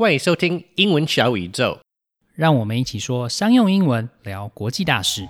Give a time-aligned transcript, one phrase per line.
[0.00, 1.77] 欢迎收听英文小宇宙。
[2.33, 5.27] 让我们一起说商用英文，聊国际大事。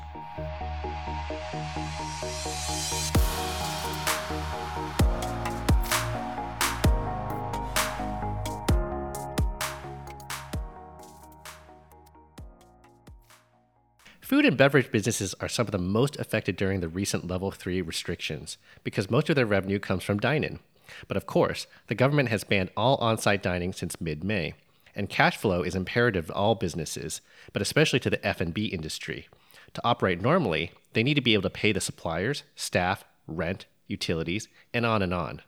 [14.22, 17.82] Food and beverage businesses are some of the most affected during the recent level 3
[17.82, 20.60] restrictions because most of their revenue comes from dine in.
[21.08, 24.56] But of course, the government has banned all on site dining since mid May,
[24.96, 27.22] and cash flow is imperative to all businesses,
[27.54, 29.28] but especially to the F&B industry.
[29.74, 34.48] To operate normally, they need to be able to pay the suppliers, staff, rent, utilities,
[34.74, 35.42] and on and on.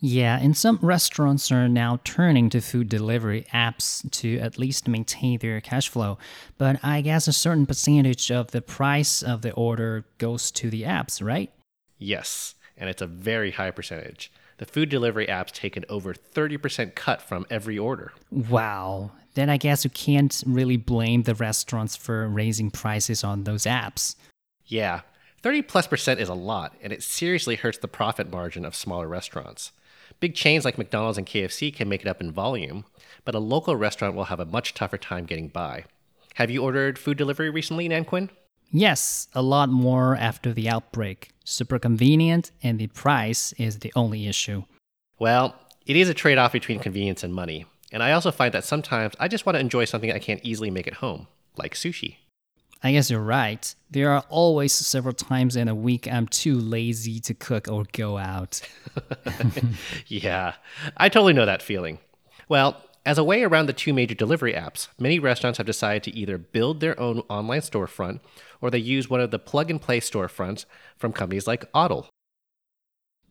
[0.00, 5.40] Yeah, and some restaurants are now turning to food delivery apps to at least maintain
[5.40, 6.18] their cash flow.
[6.56, 10.82] But I guess a certain percentage of the price of the order goes to the
[10.84, 11.50] apps, right?
[11.98, 14.30] Yes, and it's a very high percentage.
[14.58, 18.12] The food delivery apps take an over 30% cut from every order.
[18.30, 19.12] Wow.
[19.34, 24.16] Then I guess you can't really blame the restaurants for raising prices on those apps.
[24.66, 25.02] Yeah,
[25.42, 29.06] 30 plus percent is a lot, and it seriously hurts the profit margin of smaller
[29.06, 29.70] restaurants.
[30.18, 32.84] Big chains like McDonald's and KFC can make it up in volume,
[33.24, 35.84] but a local restaurant will have a much tougher time getting by.
[36.34, 38.30] Have you ordered food delivery recently, Nanquin?
[38.70, 41.30] Yes, a lot more after the outbreak.
[41.44, 44.64] Super convenient, and the price is the only issue.
[45.18, 45.54] Well,
[45.86, 47.64] it is a trade off between convenience and money.
[47.90, 50.70] And I also find that sometimes I just want to enjoy something I can't easily
[50.70, 52.16] make at home, like sushi.
[52.82, 53.74] I guess you're right.
[53.90, 58.18] There are always several times in a week I'm too lazy to cook or go
[58.18, 58.60] out.
[60.06, 60.54] yeah,
[60.96, 61.98] I totally know that feeling.
[62.48, 66.14] Well, as a way around the two major delivery apps, many restaurants have decided to
[66.14, 68.20] either build their own online storefront
[68.60, 70.66] or they use one of the plug and play storefronts
[70.98, 72.10] from companies like Oddle.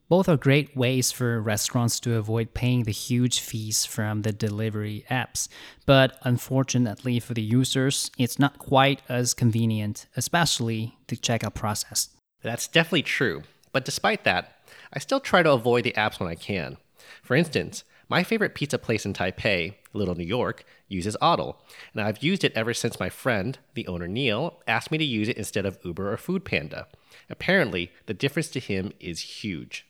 [0.10, 5.06] Both are great ways for restaurants to avoid paying the huge fees from the delivery
[5.12, 5.48] apps.
[5.86, 12.10] But unfortunately for the users, it's not quite as convenient, especially the checkout process.
[12.42, 13.44] That's definitely true.
[13.74, 14.54] But despite that,
[14.92, 16.78] I still try to avoid the apps when I can.
[17.22, 21.62] For instance, my favorite pizza place in Taipei, Little New York, uses Oddle,
[21.94, 25.28] and I've used it ever since my friend, the owner Neil, asked me to use
[25.28, 26.88] it instead of Uber or Food Panda.
[27.30, 29.86] Apparently, the difference to him is huge.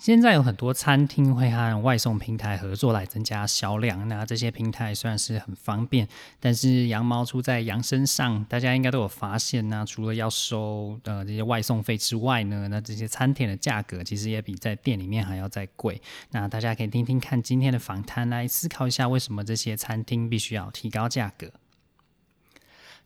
[0.00, 4.08] 现在有很多餐厅会和外送平台合作来增加销量。
[4.08, 6.08] 那这些平台虽然是很方便，
[6.40, 9.84] 但是羊毛出在羊身上，大家应该都有发现呢。
[9.86, 16.00] 除了要收呃这些外送费之外呢，那这些餐点的价格其实也比在店里面还要再贵。
[16.30, 21.52] 那大家可以听听看今天的访谈，来思考一下为什么这些餐厅必须要提高价格。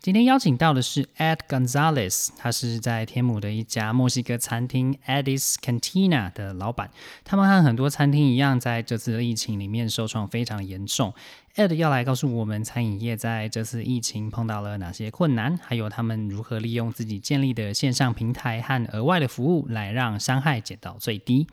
[0.04, 6.90] 今天邀请到的是 Ed Gonzalez，他是在天母的一家墨西哥餐厅 Edis Cantina 的老板。
[7.24, 11.14] 他们和很多餐厅一样，在这次的疫情里面受创非常严重。
[11.56, 21.46] Ed 要来告诉我们，餐饮业在这次疫情碰到了哪些困难，还有他们如何利用自己建立的线上平台和额外的服务，来让伤害减到最低。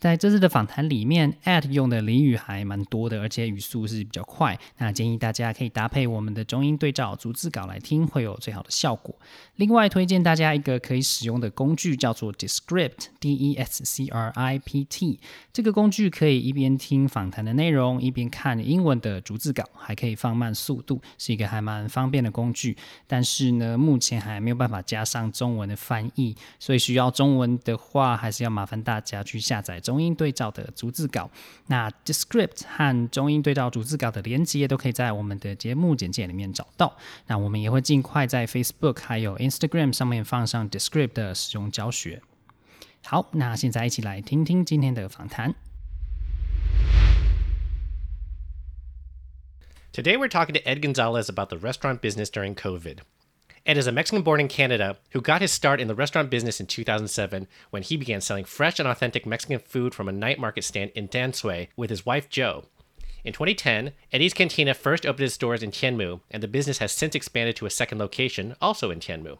[0.00, 4.58] 在这次的访谈里面，at 用的俚语还蛮多的，而且语速是比较快。
[4.78, 9.14] 那建议大家可以搭配我们的中英对照逐字稿来听，会有最好的效果。
[9.56, 15.20] 另外推荐大家一个可以使用的工具，叫做 Descript，D E S C R I P T。
[15.52, 22.74] 这个工具可以一边听访谈的内容，一边看英文的逐字稿，还可以放慢速度，是一个还蛮方便的工具。
[23.06, 29.78] 但是呢，目前还没有办法加上中文的翻译，所以需要中文的话，还是要麻烦大家去下载。
[29.89, 31.29] 中英对照的逐字稿，
[31.67, 36.95] 那 Descript 和中英对照逐字稿的连接都可以在我们的节目简介里面找到。
[37.27, 42.21] 那我们也会尽快在 Facebook 还有 Instagram 上面放上 Descript 的使用教学。
[43.05, 45.53] 好，那现在一起来听听今天的访谈。
[49.93, 52.97] Today we're talking to Ed Gonzalez about the restaurant business during COVID.
[53.66, 56.60] Ed is a Mexican born in Canada who got his start in the restaurant business
[56.60, 60.64] in 2007 when he began selling fresh and authentic Mexican food from a night market
[60.64, 62.64] stand in Danshui with his wife Jo.
[63.22, 67.14] In 2010, Eddy's Cantina first opened its doors in Tianmu, and the business has since
[67.14, 69.36] expanded to a second location, also in Tianmu.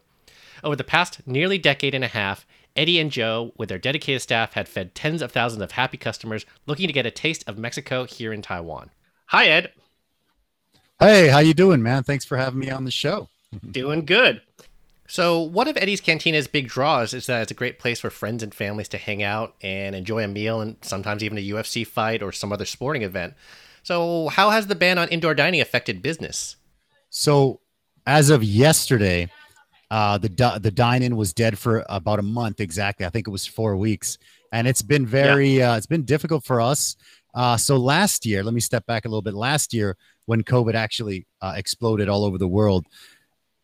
[0.63, 2.45] Over the past nearly decade and a half,
[2.75, 6.45] Eddie and Jo, with their dedicated staff, had fed tens of thousands of happy customers
[6.67, 8.91] looking to get a taste of Mexico here in Taiwan.
[9.27, 9.71] Hi, Ed.
[10.99, 12.03] Hey, how you doing, man?
[12.03, 13.27] Thanks for having me on the show.
[13.71, 14.41] Doing good.
[15.07, 18.43] So, one of Eddy's Cantina's big draws is that it's a great place for friends
[18.43, 22.23] and families to hang out and enjoy a meal and sometimes even a UFC fight
[22.23, 23.33] or some other sporting event.
[23.83, 26.55] So, how has the ban on indoor dining affected business?
[27.09, 27.59] So,
[28.07, 29.29] as of yesterday,
[29.89, 30.29] uh, the
[30.61, 33.05] the dine-in was dead for about a month exactly.
[33.05, 34.17] I think it was four weeks,
[34.53, 35.73] and it's been very yeah.
[35.73, 36.95] uh, it's been difficult for us
[37.33, 39.33] Uh, so last year, let me step back a little bit.
[39.33, 42.85] Last year, when COVID actually uh, exploded all over the world,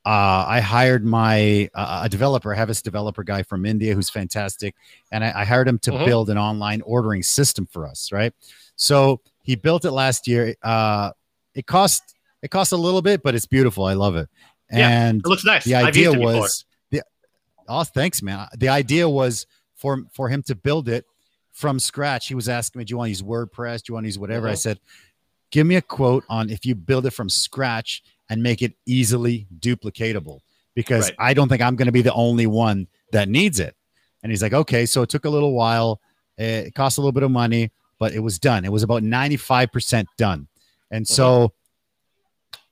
[0.07, 2.53] uh, I hired my uh, a developer.
[2.53, 4.73] I have this developer guy from India who's fantastic,
[5.11, 6.05] and I, I hired him to Mhm.
[6.05, 8.11] build an online ordering system for us.
[8.11, 8.33] Right.
[8.77, 10.55] So he built it last year.
[10.63, 11.11] Uh,
[11.53, 12.01] it cost
[12.41, 13.83] it cost a little bit, but it's beautiful.
[13.85, 14.29] I love it.
[14.71, 15.63] Yeah, And It looks nice.
[15.65, 17.01] the idea was the
[17.67, 19.45] oh thanks man the idea was
[19.75, 21.05] for for him to build it
[21.51, 24.03] from scratch he was asking me do you want to use wordpress do you want
[24.05, 24.57] to use whatever i Mhm.
[24.57, 24.79] said
[25.51, 29.47] give me a quote on if you build it from scratch and make it easily
[29.59, 30.39] duplicatable
[30.75, 31.15] because Right.
[31.19, 33.75] i don't think i'm going to be the only one that needs it
[34.23, 36.01] and he's like okay so it took a little while
[36.37, 40.05] it cost a little bit of money but it was done it was about 95%
[40.17, 40.47] done
[40.91, 41.53] and so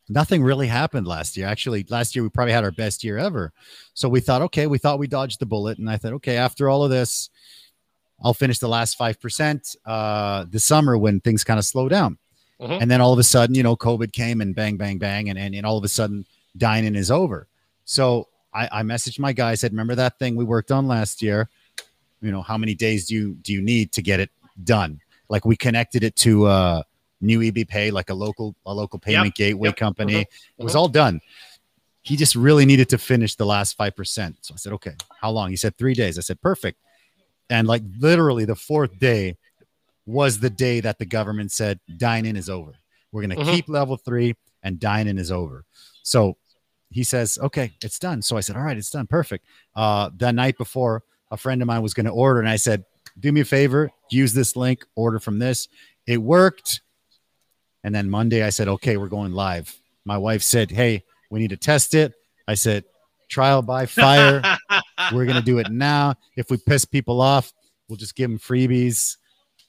[0.07, 1.47] nothing really happened last year.
[1.47, 3.51] Actually, last year we probably had our best year ever.
[3.93, 5.79] So we thought, okay, we thought we dodged the bullet.
[5.79, 7.29] And I thought, okay, after all of this,
[8.23, 12.17] I'll finish the last 5% uh, this summer when things kind of slow down.
[12.59, 12.81] Mhm.
[12.81, 15.29] And then all of a sudden, you know, COVID came and bang, bang, bang.
[15.29, 16.25] And, and, and all of a sudden,
[16.57, 17.47] dining is over.
[17.83, 21.21] So I, I messaged my guy, I said, remember that thing we worked on last
[21.21, 21.49] year?
[22.21, 24.31] You know, how many days do you do you need to get it
[24.63, 25.01] done?
[25.27, 26.83] Like we connected it to uh
[27.21, 30.13] NewebPay, like a local a local payment gateway yep, company.
[30.13, 30.77] mhm, It was mhm.
[30.77, 31.21] all done.
[32.01, 34.37] He just really needed to finish the last five percent.
[34.41, 35.49] So I said, okay, how long?
[35.49, 36.17] He said three days.
[36.17, 36.79] I said, perfect.
[37.49, 39.35] And like literally the fourth day
[40.05, 42.73] was the day that the government said dine in is over.
[43.11, 43.53] We're gonna Mhm.
[43.53, 45.65] keep level three and dine in is over.
[46.03, 46.37] So
[46.91, 48.21] he says, okay, it's done.
[48.21, 49.07] So I said, all right, it's done.
[49.07, 49.45] Perfect.
[49.75, 52.85] Uh, the night before, a friend of mine was going to order, and I said,
[53.19, 55.67] do me a favor, use this link, order from this.
[56.05, 56.81] It worked.
[57.83, 59.75] And then Monday, I said, okay, we're going live.
[60.05, 62.13] My wife said, hey, we need to test it.
[62.47, 62.83] I said,
[63.29, 64.41] trial by fire.
[65.11, 66.15] we're going to do it now.
[66.37, 67.51] If we piss people off,
[67.89, 69.17] we'll just give them freebies.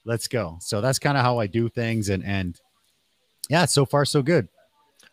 [0.07, 0.59] Let's go.
[0.61, 2.09] So that's kind of how I do things.
[2.09, 2.59] And, and
[3.51, 4.49] yeah, so far, so good.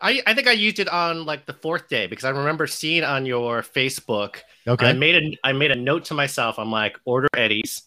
[0.00, 3.04] I, I think I used it on like the fourth day because I remember seeing
[3.04, 4.36] on your Facebook.
[4.66, 4.86] Okay.
[4.86, 6.58] I made a I made a note to myself.
[6.58, 7.82] I'm like, order Eddy's,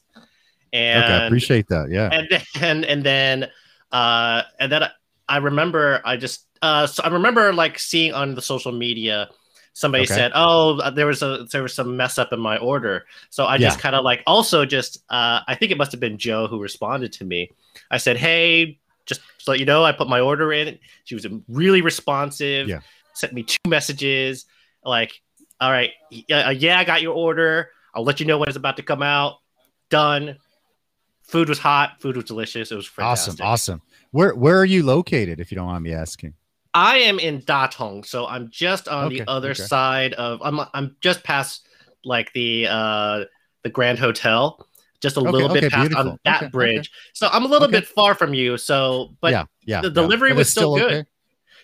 [0.74, 1.26] and okay.
[1.28, 1.90] Appreciate that.
[1.90, 2.10] Yeah.
[2.12, 3.48] and then and then
[3.92, 4.84] uh and then
[5.30, 9.30] I remember I just uh so I remember like seeing on the social media
[9.78, 10.14] somebody Okay.
[10.16, 13.58] said oh there was a there was some mess up in my order so I
[13.60, 16.60] just kind of like also just uh I think it must have been Joe who
[16.60, 17.52] responded to me
[17.92, 21.82] I said hey just so you know I put my order in she was really
[21.82, 22.80] responsive Yeah.
[23.14, 24.46] sent me two messages
[24.84, 25.12] like
[25.62, 28.58] all right yeah, uh, yeah I got your order I'll let you know when it's
[28.58, 29.36] about to come out
[29.90, 30.38] done
[31.22, 33.34] food was hot food was delicious it was fantastic.
[33.46, 33.46] Awesome.
[33.46, 33.82] Awesome.
[34.12, 36.34] Where, where are you located, if you don't mind me asking?
[36.74, 39.64] I am in Datong, so I'm just on Okay, the other okay.
[39.64, 41.68] side of I'm I'm just past
[42.04, 43.26] like the uh
[43.64, 44.66] the Grand Hotel,
[45.02, 46.12] just a Okay, little bit past beautiful.
[46.14, 46.92] on that bridge.
[47.14, 48.58] So I'm a little bit far from you.
[48.58, 49.46] So, but yeah.
[49.66, 49.82] Yeah.
[49.82, 51.06] the delivery was it's still good.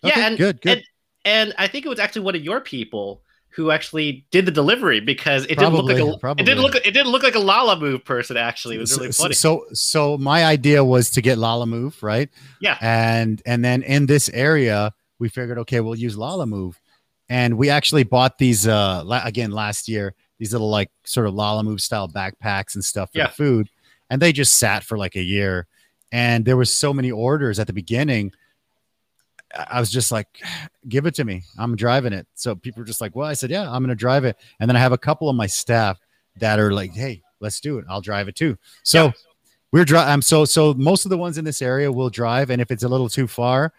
[0.03, 0.77] yeah, and good, good.
[0.79, 0.83] and
[1.25, 3.22] and I think it was actually one of your people
[3.55, 6.75] who actually did the delivery because it didn't look like a Probably, it didn't look
[6.75, 8.35] it didn't look like a Lalamove person.
[8.35, 9.35] Actually, it was really so, funny.
[9.35, 12.29] so so my idea was to get Lalamove, right?
[12.61, 12.77] Yeah.
[12.81, 16.75] And and then in this area, we figured, okay, we'll use Lalamove.
[17.29, 21.33] And we actually bought these uh la- again last year, these little like sort of
[21.35, 23.29] Lalamove style backpacks and stuff for Yeah.
[23.29, 23.69] food.
[24.09, 25.67] And they just sat for like a year.
[26.11, 28.33] And there was so many orders at the beginning.
[29.56, 30.28] I was just like,
[30.90, 31.44] give it to me.
[31.60, 32.26] I'm driving it.
[32.33, 34.38] So people were just like, well, I said, yeah, I'm going to drive it.
[34.60, 36.00] And then I have a couple of my staff
[36.38, 37.86] that are like, hey, let's do it.
[37.88, 38.57] I'll drive it too.
[38.81, 39.12] So Yeah.
[39.72, 40.24] we're driving.
[40.24, 42.50] so, so most of the ones in this area will drive.
[42.50, 43.74] And if it's a little too far,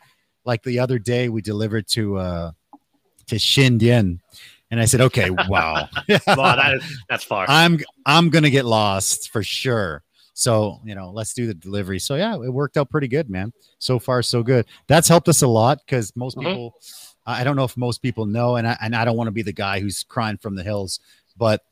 [0.45, 2.51] like the other day we delivered to, uh,
[3.27, 4.21] to Xindian.
[4.71, 5.89] And I said, okay, wow.
[6.29, 7.47] wow, that is that's far.
[7.49, 10.04] I'm, I'm going to get lost for sure.
[10.35, 11.99] So, you know, let's do the delivery.
[12.01, 13.53] So yeah, it worked out pretty good, man.
[13.79, 14.67] So far, so good.
[14.89, 16.41] That's helped us a lot because most Mhm.
[16.47, 16.75] people,
[17.25, 19.43] I don't know if most people know, and I, and I don't want to be
[19.43, 20.99] the guy who's crying from the hills,
[21.37, 21.63] but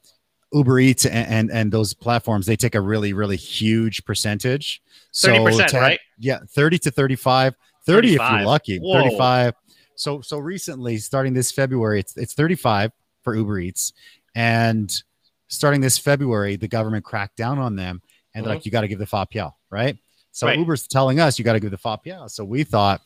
[0.52, 4.80] Uber Eats and, and, and those platforms, they take a really, really huge percentage.
[5.10, 6.00] So 30%, to have- right?
[6.18, 7.54] Yeah, 30 to 35,
[7.84, 9.02] 30 if you're lucky, Whoa.
[9.02, 9.54] 35.
[9.96, 12.92] So, so recently, starting this February, it's, it's 35
[13.22, 13.92] for Uber Eats.
[14.36, 15.02] And
[15.48, 18.00] starting this February, the government cracked down on them
[18.34, 19.96] and they're like, you got to give the fapiao, right?
[20.32, 20.58] So Right.
[20.58, 22.30] Uber's telling us you got to give the fapiao.
[22.30, 23.02] So we thought,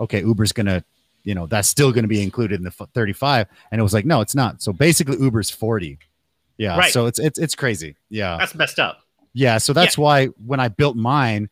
[0.00, 0.84] okay, Uber's going to,
[1.24, 3.46] you know, that's still going to be included in the 35.
[3.70, 4.60] And it was like, no, it's not.
[4.62, 5.98] So basically Uber's 40.
[6.58, 6.76] Yeah.
[6.76, 6.92] Right.
[6.92, 7.96] So it's, it's, it's crazy.
[8.10, 8.36] Yeah.
[8.38, 9.00] that's messed up.
[9.32, 9.58] Yeah.
[9.58, 11.48] So that's why when I built mine,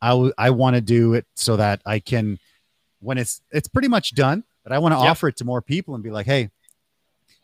[0.00, 2.38] I w- I want to do it so that I can,
[3.00, 5.10] when it's, it's pretty much done, but I want to Yep.
[5.10, 6.50] offer it to more people and be like, Hey,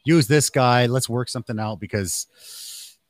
[0.04, 0.86] use this guy.
[0.86, 2.26] Let's work something out because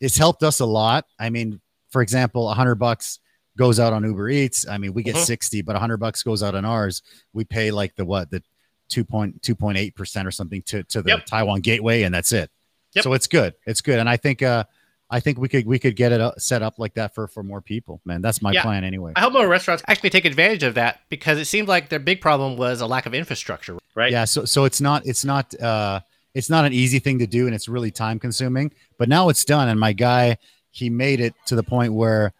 [0.00, 1.04] it's helped us a lot.
[1.19, 3.18] I mean, for example, a hundred bucks
[3.59, 4.66] goes out on Uber Eats.
[4.66, 5.25] I mean, we get Mhm.
[5.25, 7.02] 60, but a 100 bucks goes out on ours.
[7.32, 8.42] We pay like the what, the
[8.88, 11.26] 2.2.8 percent or something to to the Yep.
[11.26, 12.50] Taiwan gateway, and that's it.
[12.94, 13.04] Yep.
[13.04, 13.54] So it's good.
[13.66, 14.64] It's good, and I think uh,
[15.11, 17.42] I think we could we could get it up, set up like that for for
[17.42, 18.00] more people.
[18.04, 18.62] Man, that's my Yeah.
[18.62, 19.12] plan anyway.
[19.16, 22.20] I hope more restaurants actually take advantage of that because it seemed like their big
[22.20, 24.11] problem was a lack of infrastructure, right?
[24.12, 24.25] Yeah.
[24.25, 26.00] So so it's not it's not uh
[26.35, 28.73] it's not an easy thing to do, and it's really time consuming.
[28.99, 30.38] But now it's done, and my guy
[30.71, 32.33] he made it to the point where.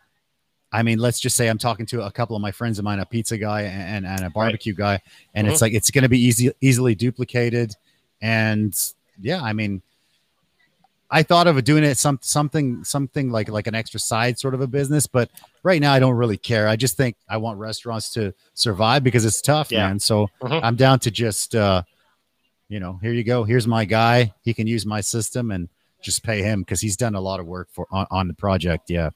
[0.73, 3.01] I mean, let's just say I'm talking to a couple of my friends of mine,
[3.01, 5.01] a pizza guy and, and a barbecue guy,
[5.35, 7.75] and it's like it's going to be easy, easily duplicated.
[8.23, 8.73] And
[9.21, 9.83] yeah, I mean,
[11.11, 14.61] I thought of doing it some something something like like an extra side sort of
[14.61, 15.29] a business, but
[15.65, 16.69] right now I don't really care.
[16.69, 19.89] I just think I want restaurants to survive because it's tough, Yeah.
[19.89, 19.99] man.
[19.99, 20.61] So Mhm.
[20.63, 21.83] I'm down to just uh,
[22.69, 23.43] you know, here you go.
[23.43, 24.35] Here's my guy.
[24.43, 25.69] He can use my system and
[26.03, 28.91] just pay him because he's done a lot of work for on, on the project.
[28.91, 29.11] Yeah.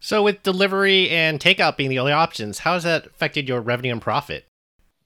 [0.00, 3.92] So with delivery and takeout being the only options, how has that affected your revenue
[3.92, 4.46] and profit?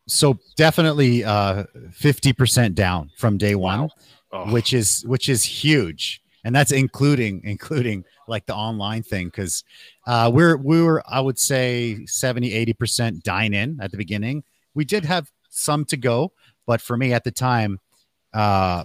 [0.06, 3.88] So definitely uh 50% down from day one.
[4.34, 9.62] Oh, which is which is huge and that's including including like the online thing because
[10.06, 14.42] uh we're we were i would say 70 80% dine in at the beginning
[14.74, 16.32] we did have some to go
[16.66, 17.78] but for me at the time
[18.32, 18.84] uh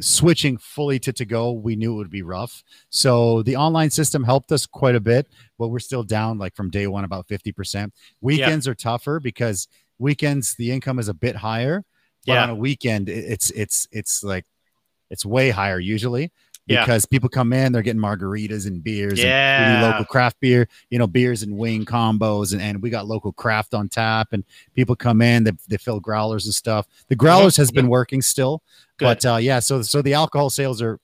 [0.00, 2.62] switching fully to to go we knew it would be rough.
[2.90, 5.26] So the online system helped us quite a bit
[5.58, 7.90] but we're still down like from day one about 50%
[8.20, 9.66] weekends are tougher because
[9.98, 11.84] weekends the income is a bit higher
[12.26, 12.42] but Yeah.
[12.44, 14.44] on a weekend it's it's it's like
[15.10, 16.30] it's way higher usually
[16.68, 16.84] Yeah.
[16.84, 19.80] because people come in they're getting margaritas and beers and Yeah.
[19.80, 23.32] do local craft beer you know beers and wing combos and, and we got local
[23.32, 24.44] craft on tap and
[24.74, 28.62] people come in they, they fill growlers and stuff the growlers has been working still
[28.98, 29.04] Good.
[29.04, 30.98] but uh yeah so so the alcohol sales are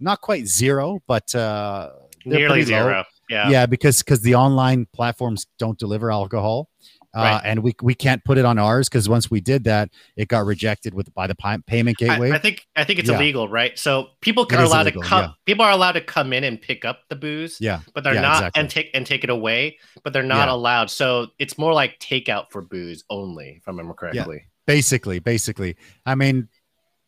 [0.00, 1.90] not quite zero but uh
[2.24, 2.64] nearly low.
[2.66, 3.04] zero.
[3.28, 3.48] Yeah.
[3.48, 6.68] yeah because because the online platforms don't deliver alcohol
[7.14, 10.28] uh, and we we can't put it on ours because once we did that it
[10.28, 13.16] got rejected with by the pi- payment gateway I, I think I think it's Yeah.
[13.16, 13.76] illegal, right?
[13.78, 15.22] So people are allowed illegal, to come.
[15.24, 15.30] yeah.
[15.44, 18.20] People are allowed to come in and pick up the booze, yeah but they're yeah,
[18.20, 18.60] not exactly.
[18.60, 19.78] and take and take it away.
[20.04, 20.90] But they're not allowed.
[20.90, 24.44] So it's more like takeout for booze only, if I remember correctly.
[24.66, 25.74] basically basically
[26.06, 26.48] i mean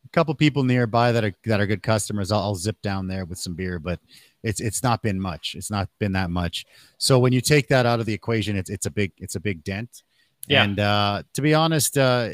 [0.05, 3.25] a couple people nearby that are that are good customers I'll, I'll zip down there
[3.25, 4.01] with some beer but
[4.43, 5.55] it's it's not been much.
[5.57, 6.65] It's not been that much.
[6.99, 9.41] So when you take that out of the equation it's it's a big it's a
[9.41, 10.03] big dent.
[10.49, 10.65] Yeah.
[10.65, 12.31] and uh to be honest uh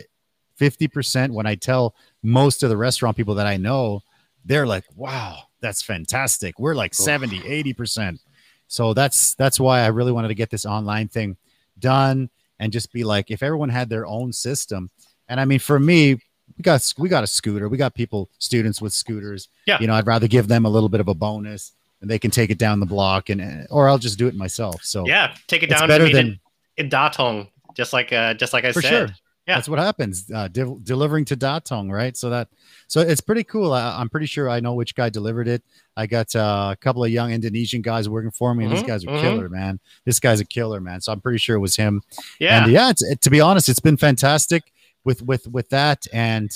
[0.59, 4.00] 50% when i tell most of the restaurant people that i know
[4.45, 6.59] they're like wow that's fantastic.
[6.59, 7.41] We're like 70
[7.75, 8.19] 80%
[8.67, 11.37] so that's that's why i really wanted to get this online thing
[11.79, 14.91] done and just be like if everyone had their own system
[15.29, 16.15] and i mean for me
[16.57, 17.69] we got we got a scooter.
[17.69, 19.49] We got people students with scooters.
[19.67, 19.79] Yeah.
[19.81, 22.31] you know i'd rather give them a little bit of a bonus and they can
[22.31, 24.83] take it down the block and or i'll just do it myself.
[24.83, 26.38] So Yeah, take it it's down better than
[26.76, 28.90] in, Datong, just like uh, just like I for said.
[28.90, 29.09] sure.
[29.47, 29.55] Yeah.
[29.57, 32.14] that's what happens uh, de- delivering to datong right?
[32.14, 32.49] So that
[32.87, 33.73] so it's pretty cool.
[33.73, 35.62] I, i'm pretty sure i know which guy delivered it.
[35.97, 38.87] I got uh, a couple of young indonesian guys working for me and Mhm, these
[38.87, 39.21] guys are mhm.
[39.23, 39.81] killer man.
[40.05, 41.00] This guy's a killer man.
[41.00, 42.02] So i'm pretty sure it was him.
[42.38, 44.71] Yeah, and yeah it's, it, to be honest it's been fantastic
[45.05, 46.07] with with with that.
[46.12, 46.50] And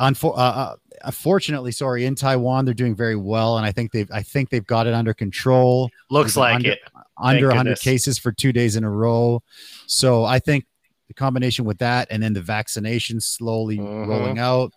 [0.00, 4.10] unfor- uh, uh, unfortunately sorry in taiwan they're doing very well and i think they've
[4.12, 6.80] i think they've got it under control looks like under- it.
[7.18, 7.82] under 100 goodness.
[7.82, 9.42] cases for two days in a row
[9.86, 10.66] so i think
[11.08, 14.06] the combination with that and then the vaccination slowly Mhm.
[14.08, 14.72] rolling out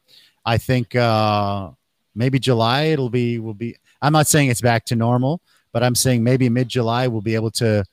[0.46, 1.70] i think uh
[2.16, 5.42] maybe july it'll be will be i'm not saying it's back to normal
[5.74, 7.84] but i'm saying maybe mid-july we'll be able to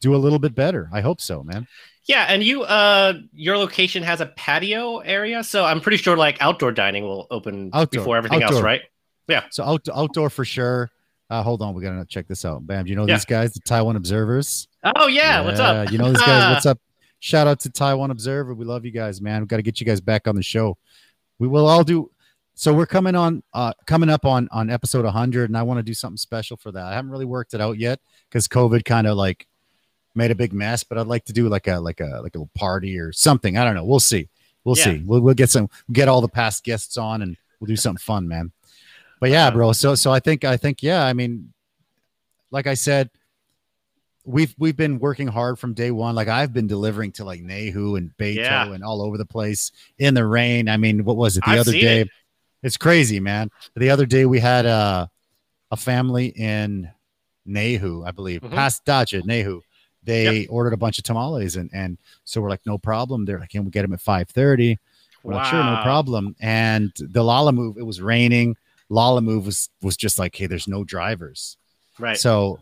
[0.00, 1.66] do a little bit better i hope so man
[2.08, 6.36] Yeah, and you uh your location has a patio area, so I'm pretty sure like
[6.40, 8.80] outdoor dining will open Outdoor, before everything else, right?
[9.28, 9.44] Yeah.
[9.50, 10.90] So out, outdoor for sure.
[11.30, 12.66] Uh, hold on, we gotta check this out.
[12.66, 13.14] Bam, do you know Yeah.
[13.14, 14.66] these guys, the Taiwan Observers?
[14.96, 15.90] Oh yeah, what's up?
[15.92, 16.54] You know these guys.
[16.54, 16.78] What's up?
[17.20, 18.52] Shout out to Taiwan Observer.
[18.52, 19.42] We love you guys, man.
[19.42, 20.76] We got to get you guys back on the show.
[21.38, 22.10] We will all do.
[22.54, 25.84] So we're coming on, uh, coming up on on episode 100, and I want to
[25.84, 26.84] do something special for that.
[26.84, 29.46] I haven't really worked it out yet because COVID kind of like
[30.14, 30.84] made a big mess.
[30.84, 33.56] But I'd like to do like a like a like a little party or something.
[33.56, 33.84] I don't know.
[33.84, 34.28] We'll see.
[34.64, 34.84] We'll Yeah.
[34.84, 34.98] see.
[35.04, 38.28] We'll we'll get some get all the past guests on, and we'll do something fun,
[38.28, 38.52] man.
[39.20, 39.56] But yeah, Uh-huh.
[39.56, 39.72] bro.
[39.72, 41.04] So so I think I think yeah.
[41.04, 41.52] I mean,
[42.50, 43.10] like I said,
[44.24, 46.14] we've we've been working hard from day one.
[46.14, 48.72] Like I've been delivering to like Neihu and Beitou Yeah.
[48.72, 50.68] and all over the place in the rain.
[50.68, 52.02] I mean, what was it the I've other day?
[52.02, 52.08] it.
[52.62, 53.50] It's crazy, man.
[53.74, 55.08] The other day we had uh,
[55.72, 56.88] a family in
[57.48, 58.52] Neihu, I believe, Mhm.
[58.52, 59.60] past Dazhi, Neihu.
[60.04, 63.24] They ordered a bunch of tamales and and so we're like, no problem.
[63.24, 64.78] They're like, can we get them at five thirty?
[65.22, 66.34] We're like, sure, no problem.
[66.40, 68.56] And the Lalamove, it was raining.
[68.90, 71.56] Lalamove was was just like, hey, there's no drivers.
[71.98, 72.18] Right.
[72.18, 72.58] So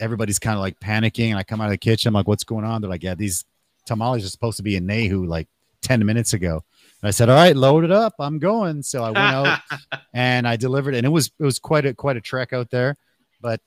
[0.00, 1.30] everybody's kind of like panicking.
[1.30, 2.80] And I come out of the kitchen, I'm like, what's going on?
[2.80, 3.44] They're like, yeah, these
[3.86, 5.48] tamales are supposed to be in Neihu like
[5.82, 6.64] 10 minutes ago.
[7.00, 8.14] And I said, all right, load it up.
[8.18, 8.82] I'm going.
[8.82, 9.60] So I went out
[10.14, 12.96] and I delivered, and it was it was quite a quite a trek out there,
[13.40, 13.60] but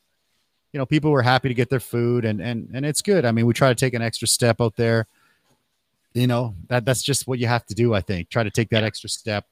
[0.78, 3.26] you know, people were happy to get their food, and and and it's good.
[3.26, 5.08] I mean, we try to take an extra step out there.
[6.14, 7.96] You know, that that's just what you have to do.
[7.96, 9.48] I think try to take that extra step,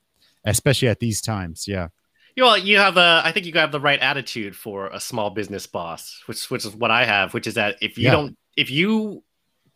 [0.46, 1.68] especially at these times.
[1.68, 1.88] Yeah.
[2.36, 3.24] You know, you have a.
[3.26, 6.76] I think you have the right attitude for a small business boss, which which is
[6.76, 7.34] what I have.
[7.34, 8.12] Which is that if you Yeah.
[8.12, 9.24] don't, if you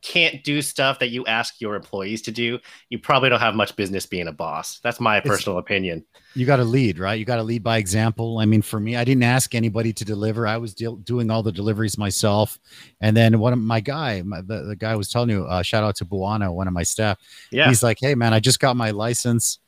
[0.01, 2.57] can't do stuff that you ask your employees to do,
[2.89, 4.79] you probably don't have much business being a boss.
[4.81, 6.05] That's my personal opinion.
[6.35, 7.19] you got to lead, right?
[7.19, 8.37] You got to lead by example.
[8.39, 10.47] I mean, for me, I didn't ask anybody to deliver.
[10.47, 12.59] I was deal- doing all the deliveries myself.
[13.01, 15.83] And then one of my guy, my, the, the guy was telling you, uh, shout
[15.83, 17.17] out to Buana, one of my staff.
[17.51, 19.59] Yeah, He's like, Hey man, I just got my license.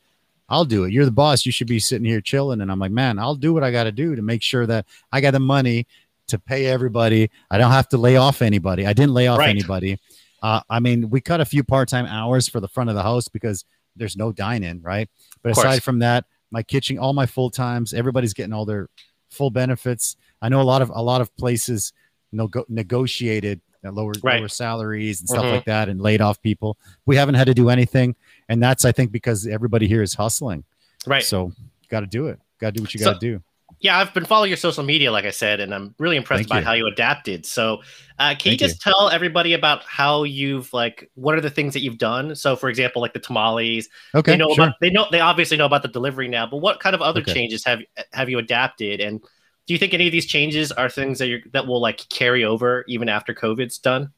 [0.47, 0.91] I'll do it.
[0.91, 1.45] You're the boss.
[1.45, 2.59] You should be sitting here chilling.
[2.61, 4.85] And I'm like, man, I'll do what I got to do to make sure that
[5.11, 5.87] I got the money
[6.27, 7.29] to pay everybody.
[7.49, 8.85] I don't have to lay off anybody.
[8.85, 9.49] I didn't lay off Right.
[9.49, 9.97] anybody.
[10.41, 13.27] Uh, I mean, we cut a few part-time hours for the front of the house
[13.27, 13.63] because
[13.95, 15.09] there's no dine-in, right?
[15.43, 18.89] But aside from that, my kitchen, all my full times, everybody's getting all their
[19.29, 20.15] full benefits.
[20.41, 21.93] I know a lot of a lot of places
[22.31, 24.39] nego- negotiated uh, lower Right.
[24.39, 25.51] lower salaries and stuff Mhm.
[25.53, 26.77] like that, and laid off people.
[27.05, 28.15] We haven't had to do anything,
[28.49, 30.63] and that's I think because everybody here is hustling.
[31.07, 31.23] right.
[31.23, 31.51] So
[31.89, 32.39] got to do it.
[32.59, 33.41] Got to do what you got to do.
[33.81, 36.49] Yeah, I've been following your social media, like I said, and I'm really impressed Thank
[36.49, 36.65] by you.
[36.65, 37.47] how you adapted.
[37.47, 37.81] So,
[38.19, 38.67] uh, can you Thank you.
[38.67, 42.35] just tell everybody about how you've like what are the things that you've done?
[42.35, 44.65] So, for example, like the tamales, Okay, they know sure.
[44.65, 47.21] about they know they obviously know about the delivery now, but what kind of other
[47.21, 47.33] Okay.
[47.33, 47.79] changes have
[48.13, 49.01] have you adapted?
[49.01, 49.19] And
[49.65, 52.45] do you think any of these changes are things that you're that will like carry
[52.45, 54.11] over even after COVID's done?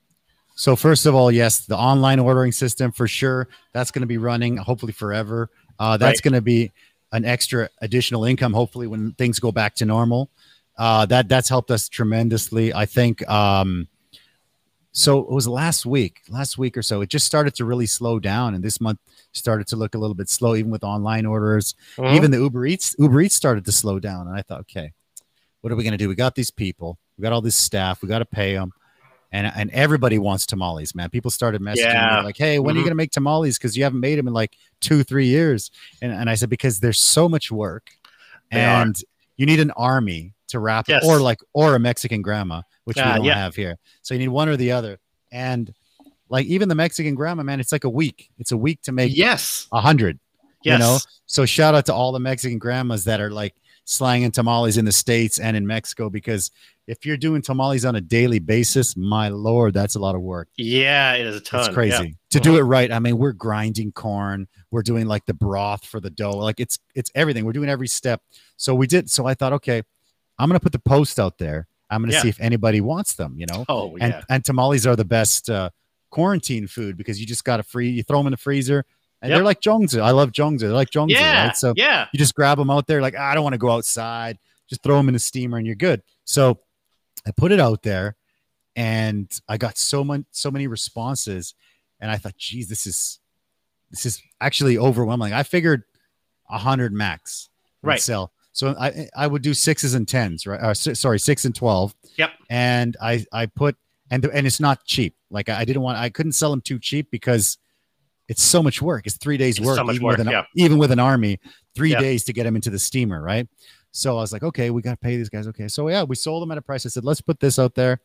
[0.55, 3.47] So first of all, yes, the online ordering system for sure.
[3.73, 5.49] That's going to be running hopefully forever.
[5.79, 6.21] Uh, that's Right.
[6.21, 6.71] going to be
[7.13, 8.51] an extra additional income.
[8.51, 10.29] Hopefully, when things go back to normal,
[10.77, 12.73] uh, that that's helped us tremendously.
[12.73, 13.27] I think.
[13.29, 13.87] Um,
[14.95, 17.01] so it was last week, last week or so.
[17.01, 18.99] It just started to really slow down, and this month
[19.31, 21.73] started to look a little bit slow, even with online orders.
[21.97, 22.15] Mhm.
[22.15, 24.91] Even the Uber Eats, Uber Eats started to slow down, and I thought, okay,
[25.61, 26.09] what are we going to do?
[26.09, 28.71] We got these people, we got all this staff, we got to pay them,
[29.33, 31.09] and and everybody wants tamales, man.
[31.09, 32.17] People started messaging Yeah.
[32.19, 32.85] me like, hey, when are you Mhm.
[32.85, 33.57] going to make tamales?
[33.57, 36.79] Because you haven't made them in like two, three years, and and I said because
[36.79, 37.91] there's so much work,
[38.51, 38.83] They are.
[38.83, 38.95] and
[39.35, 41.03] you need an army to wrap Yes.
[41.03, 43.33] it, or like or a Mexican grandma, which Ah, we don't yeah.
[43.35, 43.77] have here.
[44.03, 44.99] So you need one or the other,
[45.31, 45.73] and
[46.29, 48.29] like even the Mexican grandma, man, it's like a week.
[48.39, 50.19] It's a week to make yes, a hundred
[50.63, 54.31] yes, you know so shout out to all the mexican grandmas that are like slanging
[54.31, 56.51] tamales in the states and in mexico because
[56.87, 60.49] if you're doing tamales on a daily basis my lord that's a lot of work
[60.57, 61.59] yeah, it is a ton.
[61.61, 61.73] it's yeah.
[61.73, 65.85] crazy to do it right i mean we're grinding corn we're doing like the broth
[65.85, 68.21] for the dough like it's it's everything we're doing every step
[68.57, 69.81] so we did so i thought okay
[70.39, 72.21] i'm gonna put the post out there i'm gonna Yeah.
[72.21, 75.49] see if anybody wants them you know Oh and yeah, and tamales are the best
[75.49, 75.69] uh,
[76.09, 78.85] quarantine food because you just got to free you throw them in the freezer
[79.21, 79.37] and Yep.
[79.37, 80.01] they're like zongzi.
[80.01, 80.59] I love zongzi.
[80.59, 81.55] They're like zongzi, yeah, right?
[81.55, 83.69] So yeah, you just grab them out there like "Ah, I don't want to go
[83.69, 84.37] outside.
[84.67, 86.03] Just throw them in the steamer and you're good.
[86.25, 86.59] So
[87.25, 88.15] I put it out there
[88.75, 91.53] and I got so much so many responses
[91.99, 93.19] and I thought, geez, this is
[93.91, 95.33] this is actually overwhelming.
[95.33, 95.83] I figured
[96.49, 97.49] a hundred max
[97.81, 98.01] Right.
[98.01, 98.31] sell.
[98.53, 100.59] So I I would do sixes and tens, right?
[100.59, 101.95] Uh, sorry, six and twelve.
[102.17, 102.31] Yep.
[102.49, 103.75] And I I put
[104.11, 105.15] and and it's not cheap.
[105.29, 107.57] Like I didn't want I couldn't sell them too cheap because
[108.29, 109.05] it's so much work.
[109.05, 110.45] It's three days It's work, so much even work, with an yeah.
[110.55, 111.39] even with an army,
[111.75, 111.99] three Yeah.
[111.99, 113.47] days to get them into the steamer, right?
[113.95, 115.47] So I was like, okay, we got to pay these guys.
[115.47, 116.85] Okay, so yeah, we sold them at a price.
[116.85, 117.99] I said, let's put this out there,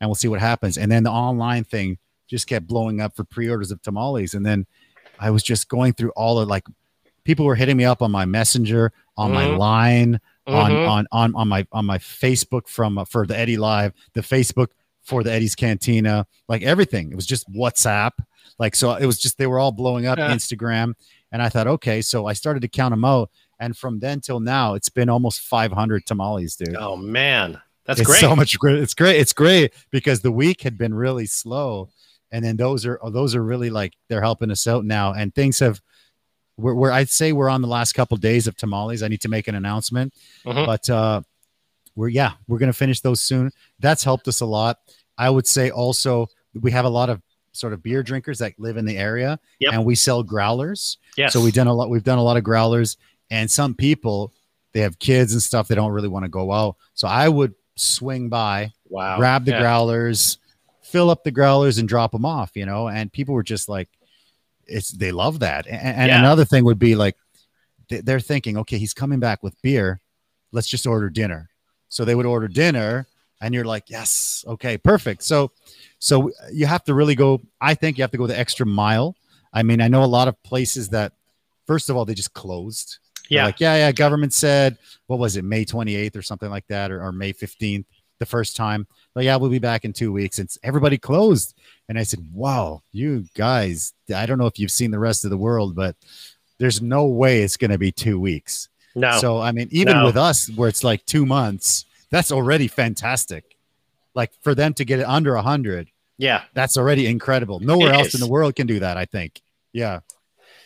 [0.00, 0.76] and we'll see what happens.
[0.78, 1.96] And then the online thing
[2.28, 4.66] just kept blowing up for pre-orders of tamales, and then
[5.18, 6.64] I was just going through all of like
[7.24, 9.58] people were hitting me up on my messenger, on my Mhm.
[9.58, 10.88] line, on Mhm.
[10.88, 14.68] on on on my on my Facebook from uh, for the Eddie Live, the Facebook
[15.02, 17.10] for the Eddy's Cantina, like everything.
[17.10, 18.12] It was just WhatsApp,
[18.58, 18.94] like so.
[18.94, 20.30] It was just they were all blowing up Yeah.
[20.32, 20.94] Instagram,
[21.32, 24.40] and I thought, okay, so I started to count them out, and from then till
[24.40, 26.74] now, it's been almost 500 tamales, dude.
[26.76, 28.20] Oh man, that's it's great.
[28.20, 28.78] so much great.
[28.78, 29.16] It's great.
[29.20, 31.90] It's great because the week had been really slow,
[32.32, 35.58] and then those are those are really like they're helping us out now, and things
[35.60, 35.80] have.
[36.56, 39.02] We're, we're I'd say we're on the last couple days of tamales.
[39.02, 40.12] I need to make an announcement,
[40.44, 40.66] Mhm.
[40.66, 41.22] but uh,
[41.96, 43.50] we're yeah we're gonna finish those soon.
[43.78, 44.78] That's helped us a lot.
[45.16, 46.26] I would say also
[46.60, 49.72] we have a lot of sort of beer drinkers that live in the area, Yep.
[49.72, 50.98] and we sell growlers.
[51.16, 51.32] yes.
[51.32, 51.88] So we've done a lot.
[51.88, 52.98] We've done a lot of growlers,
[53.30, 54.32] and some people
[54.72, 55.66] they have kids and stuff.
[55.66, 56.76] They don't really want to go out.
[56.94, 59.16] So I would swing by, wow.
[59.16, 59.60] grab the Yeah.
[59.60, 60.38] growlers,
[60.82, 62.52] fill up the growlers, and drop them off.
[62.54, 63.88] You know, and people were just like,
[64.66, 66.18] "It's they love that." And, and Yeah.
[66.20, 67.16] another thing would be like,
[67.88, 70.00] they- they're thinking, "Okay, he's coming back with beer.
[70.52, 71.50] Let's just order dinner."
[71.88, 73.06] So they would order dinner.
[73.42, 75.22] and you're like, yes, okay, perfect.
[75.24, 75.50] So,
[75.98, 77.40] so you have to really go.
[77.58, 79.16] I think you have to go the extra mile.
[79.50, 81.14] I mean, I know a lot of places that,
[81.66, 82.98] first of all, they just closed.
[83.30, 83.44] They're Yeah.
[83.46, 83.92] like yeah, yeah.
[83.92, 87.84] Government said what was it, May 28th or something like that, or, or May 15th,
[88.18, 88.86] the first time.
[89.14, 90.38] But yeah, we'll be back in two weeks.
[90.38, 91.54] It's everybody closed,
[91.88, 93.92] and I said, wow, you guys.
[94.14, 95.96] I don't know if you've seen the rest of the world, but
[96.58, 98.68] there's no way it's going to be two weeks.
[98.94, 99.18] No.
[99.18, 100.04] So I mean, even No.
[100.04, 103.56] with us, where it's like two months, that's already fantastic.
[104.14, 105.88] Like for them to get it under a hundred,
[106.18, 106.42] yeah.
[106.54, 107.60] that's already incredible.
[107.60, 108.14] Nowhere It else is.
[108.16, 108.96] in the world can do that.
[108.96, 109.40] I think.
[109.72, 110.00] Yeah,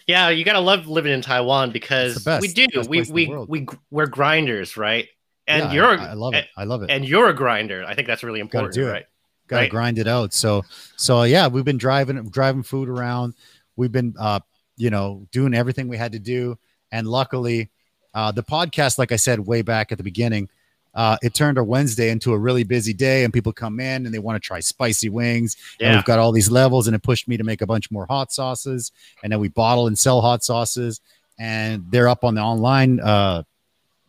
[0.07, 2.67] Yeah, you gotta love living in Taiwan because best- we do.
[2.89, 5.09] We we we we're grinders, right?
[5.47, 6.47] And Yeah, you're I, love it.
[6.57, 6.91] I love it.
[6.91, 7.85] and you're a grinder.
[7.87, 8.75] I think that's really important.
[8.75, 8.93] Gotta do it.
[8.93, 9.05] right?
[9.47, 9.71] Got to right.
[9.71, 10.33] grind it out.
[10.33, 10.63] So,
[10.97, 13.35] so yeah, we've been driving driving food around.
[13.77, 14.41] We've been, uh,
[14.77, 16.59] you know, doing everything we had to do,
[16.93, 17.69] and luckily,
[18.15, 20.49] uh, the podcast, like I said way back at the beginning,
[20.95, 24.15] uh, it turned our Wednesday into a really busy day, and people come in and
[24.15, 25.57] they want to try spicy wings.
[25.81, 28.07] And we've got all these levels, and it pushed me to make a bunch more
[28.07, 31.01] hot sauces, and then we bottle and sell hot sauces,
[31.39, 33.43] and they're up on the online uh,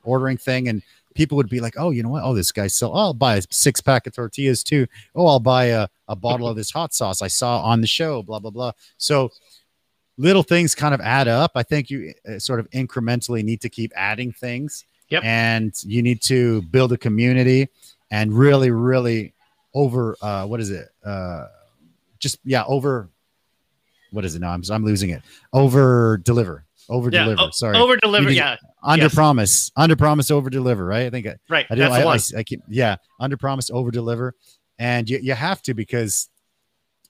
[0.03, 0.83] ordering thing, and
[1.15, 2.23] people would be like, "Oh, you know what?
[2.23, 2.91] Oh, this guy sell.
[2.93, 4.85] Oh, I'll buy a six pack of tortillas too.
[5.15, 8.21] Oh, I'll buy a, a bottle of this hot sauce I saw on the show.
[8.21, 9.31] Blah blah blah." So
[10.17, 11.51] little things kind of add up.
[11.55, 14.85] I think you uh, sort of incrementally need to keep adding things.
[15.09, 15.23] Yep.
[15.23, 17.69] And you need to build a community
[18.11, 19.33] and really, really
[19.73, 20.89] over uh, what is it?
[21.05, 21.45] Uh,
[22.19, 23.09] just yeah, over.
[24.11, 24.51] What is it now?
[24.51, 25.21] I'm I'm losing it.
[25.53, 26.65] Over deliver.
[26.87, 27.41] Over deliver.
[27.41, 27.75] o- Sorry.
[27.77, 28.31] Over deliver.
[28.31, 28.55] Yeah.
[28.83, 29.13] under yes.
[29.15, 29.71] promise.
[29.75, 30.31] Under promise.
[30.31, 30.85] Over deliver.
[30.85, 31.05] Right.
[31.07, 31.65] I think I, Right.
[31.69, 31.75] I.
[31.75, 32.39] That's I, I.
[32.39, 34.35] I keep, yeah, under promise, over deliver,
[34.79, 36.29] and you, you have to because,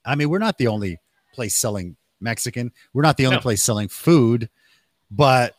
[0.04, 0.98] I mean, we're not the only
[1.34, 2.72] place selling Mexican.
[2.94, 3.42] We're not the only No.
[3.42, 4.48] place selling food,
[5.10, 5.54] but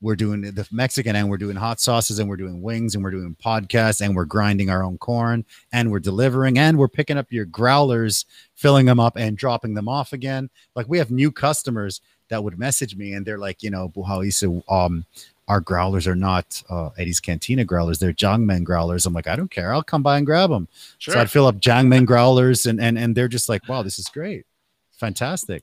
[0.00, 3.10] we're doing the Mexican and we're doing hot sauces and we're doing wings and we're
[3.10, 7.32] doing podcasts and we're grinding our own corn and we're delivering and we're picking up
[7.32, 10.50] your growlers, filling them up and dropping them off again.
[10.76, 14.62] Like we have new customers that would message me and they're like, you know, Buhaisa,
[14.70, 15.04] um,
[15.48, 19.06] our growlers are not uh, Eddy's Cantina growlers; they're Jiangmen growlers.
[19.06, 19.72] I'm like, I don't care.
[19.72, 20.68] I'll come by and grab them.
[20.98, 21.14] Sure.
[21.14, 24.08] So I'd fill up Jiangmen growlers, and and and they're just like, wow, this is
[24.10, 24.44] great,
[24.92, 25.62] fantastic.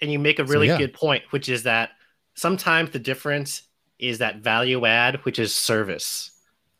[0.00, 0.78] and you make a So, really yeah.
[0.78, 1.90] good point, which is that
[2.36, 3.67] sometimes the difference
[3.98, 6.30] is that value add, which is service.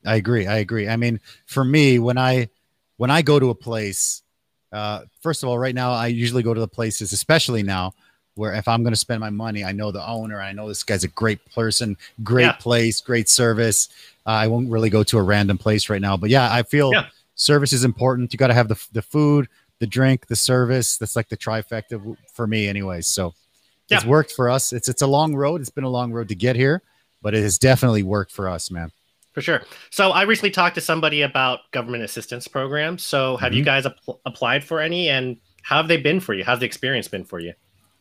[0.06, 0.46] I agree.
[0.46, 0.88] I agree.
[0.88, 2.48] I mean, for me, when I
[2.96, 4.22] when I go to a place,
[4.72, 7.92] uh, first of all, right now I usually go to the places, especially now,
[8.34, 10.40] where if I'm going to spend my money, I know the owner.
[10.40, 12.52] I know this guy's a great person, great Yeah.
[12.52, 13.88] place, great service.
[14.26, 16.92] Uh, I won't really go to a random place right now, but yeah, I feel
[16.92, 17.06] Yeah.
[17.34, 18.32] service is important.
[18.32, 19.48] You got to have the the food,
[19.80, 20.96] the drink, the service.
[20.96, 23.06] That's like the trifecta for me, anyways.
[23.08, 23.34] So
[23.90, 24.72] it's worked for us.
[24.72, 25.60] It's it's a long road.
[25.60, 26.82] It's been a long road to get here,
[27.22, 28.90] but it has definitely worked for us, man.
[29.32, 29.62] For sure.
[29.90, 33.04] So I recently talked to somebody about government assistance programs.
[33.04, 33.66] So have you Mhm.
[33.66, 36.44] guys app- applied for any, and how have they been for you?
[36.44, 37.52] How's the experience been for you?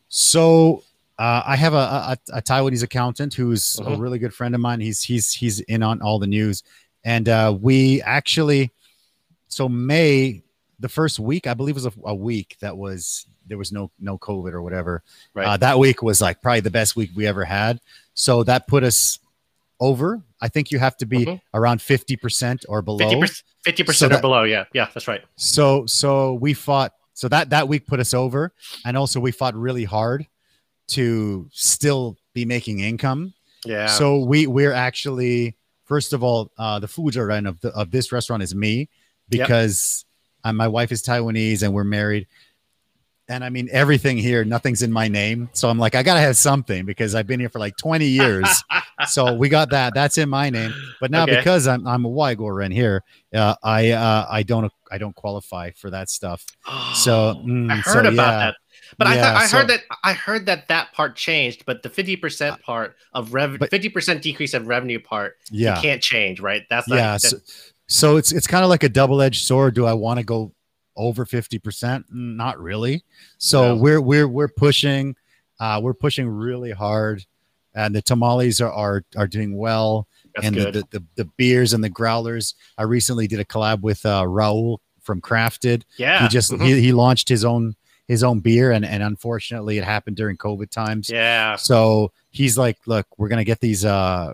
[0.08, 0.82] So
[1.18, 4.00] uh, I have a, a, a Taiwanese accountant who's a Mhm.
[4.00, 4.80] really good friend of mine.
[4.80, 6.62] He's he's he's in on all the news,
[7.04, 8.70] and uh, we actually
[9.48, 10.42] so May
[10.80, 14.18] the first week I believe was a, a week that was there was no no
[14.18, 15.02] COVID or whatever.
[15.34, 15.46] Right.
[15.46, 17.80] Uh, that week was like probably the best week we ever had.
[18.14, 19.18] So that put us
[19.80, 20.20] over.
[20.40, 21.40] I think you have to be Mhm.
[21.54, 23.08] around fifty percent or below.
[23.10, 24.42] 50%, 50% or that- below.
[24.44, 24.64] Yeah.
[24.74, 25.22] Yeah, that's right.
[25.36, 28.52] So so we fought so that that week put us over
[28.84, 30.26] and also we fought really hard
[30.88, 33.34] to still be making income.
[33.64, 33.86] Yeah.
[33.86, 38.42] So we we're actually first of all uh the fuzeren of the of this restaurant
[38.42, 38.88] is me
[39.30, 39.48] Yep.
[40.44, 42.26] Uh, my wife is Taiwanese and we're married.
[43.30, 45.50] And I mean everything here, nothing's in my name.
[45.52, 48.48] So I'm like, I gotta have something because I've been here for like 20 years.
[49.06, 49.92] so we got that.
[49.92, 50.72] That's in my name.
[50.98, 51.36] But now Okay.
[51.36, 53.02] because I'm I'm a waiguoren here,
[53.34, 56.44] uh, I uh, I don't I don't qualify for that stuff.
[56.94, 58.38] So mm, I heard so, about yeah.
[58.38, 58.54] that.
[58.96, 61.82] But I Yeah, thought I so- heard that I heard that that part changed, but
[61.82, 65.76] the 50% part of rev But- 50% decrease of revenue part Yeah.
[65.76, 66.62] you can't change, right?
[66.70, 67.36] That's not, yeah that- so,
[67.88, 70.52] so it's it's kind of like a double-edged sword do i want to go
[70.96, 73.04] over 50% not really
[73.38, 73.80] so No.
[73.82, 75.14] we're we're we're pushing
[75.60, 77.24] uh we're pushing really hard
[77.74, 81.72] and the tamales are are, are doing well that's and the, the, the the beers
[81.72, 86.22] and the growlers i recently did a collab with uh raul from crafted yeah.
[86.22, 86.66] he just Mhm.
[86.66, 87.74] he, he launched his own
[88.08, 91.54] his own beer and and unfortunately it happened during covid times yeah.
[91.56, 94.32] so he's like, look, we're gonna get these uh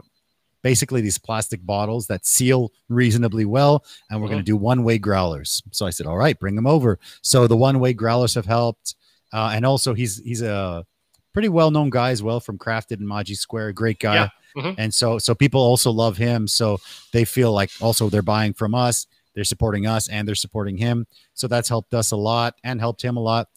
[0.65, 5.63] basically these plastic bottles that seal reasonably well, and we're gonna do one-way growlers.
[5.71, 6.99] So I said, all right, bring them over.
[7.23, 8.97] So the one-way growlers have helped,
[9.33, 10.85] uh, and also he's he's a
[11.33, 14.15] pretty well-known guy as well from Crafted and Maji Square, great guy.
[14.15, 14.29] Yeah.
[14.57, 14.75] Mhm.
[14.79, 16.49] And so so people also love him.
[16.49, 16.79] So
[17.13, 19.07] they feel like also they're buying from us.
[19.35, 21.07] they're supporting us and they're supporting him.
[21.35, 23.49] So that's helped us a lot and helped him a lot.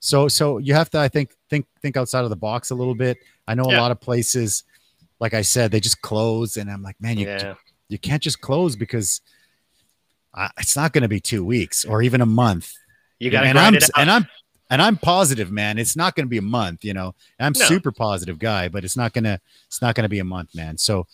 [0.00, 2.94] So so you have to I think think think outside of the box a little
[2.94, 3.18] bit.
[3.46, 3.78] I know Yeah.
[3.78, 4.64] a lot of places,
[5.20, 7.54] like I said, they just close, and I'm like, man, you yeah.
[7.88, 9.20] you can't just close because
[10.34, 12.72] I, it's not going to be two weeks or even a month.
[13.18, 13.90] You got to and grind I'm it out.
[13.96, 14.26] and I'm
[14.68, 15.78] and I'm positive, man.
[15.78, 16.84] It's not going to be a month.
[16.84, 17.64] You know, I'm No.
[17.66, 20.76] super positive guy, but it's not gonna it's not gonna be a month, man.
[20.76, 21.06] So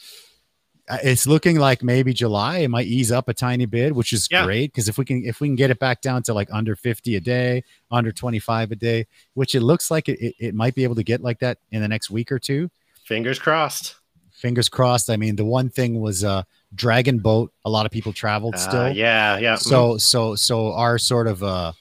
[0.88, 4.26] uh, it's looking like maybe July it might ease up a tiny bit, which is
[4.30, 4.44] Yeah.
[4.44, 6.74] great because if we can if we can get it back down to like under
[6.74, 7.62] 50 a day,
[7.92, 11.04] under 25 a day, which it looks like it, it, it might be able to
[11.04, 12.68] get like that in the next week or two.
[13.04, 13.96] Fingers crossed.
[14.32, 15.10] Fingers crossed.
[15.10, 16.42] I mean, the one thing was uh
[16.74, 17.52] dragon boat.
[17.64, 18.92] A lot of people traveled Uh, still.
[18.92, 19.54] yeah, yeah.
[19.56, 21.72] So so so our sort of uh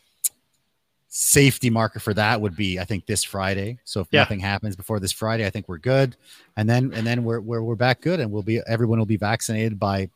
[1.13, 3.77] safety marker for that would be I think this Friday.
[3.83, 4.21] So if Yeah.
[4.21, 6.15] nothing happens before this Friday, I think we're good.
[6.55, 9.17] And then and then we're we're we're back good and we'll be everyone will be
[9.17, 10.09] vaccinated by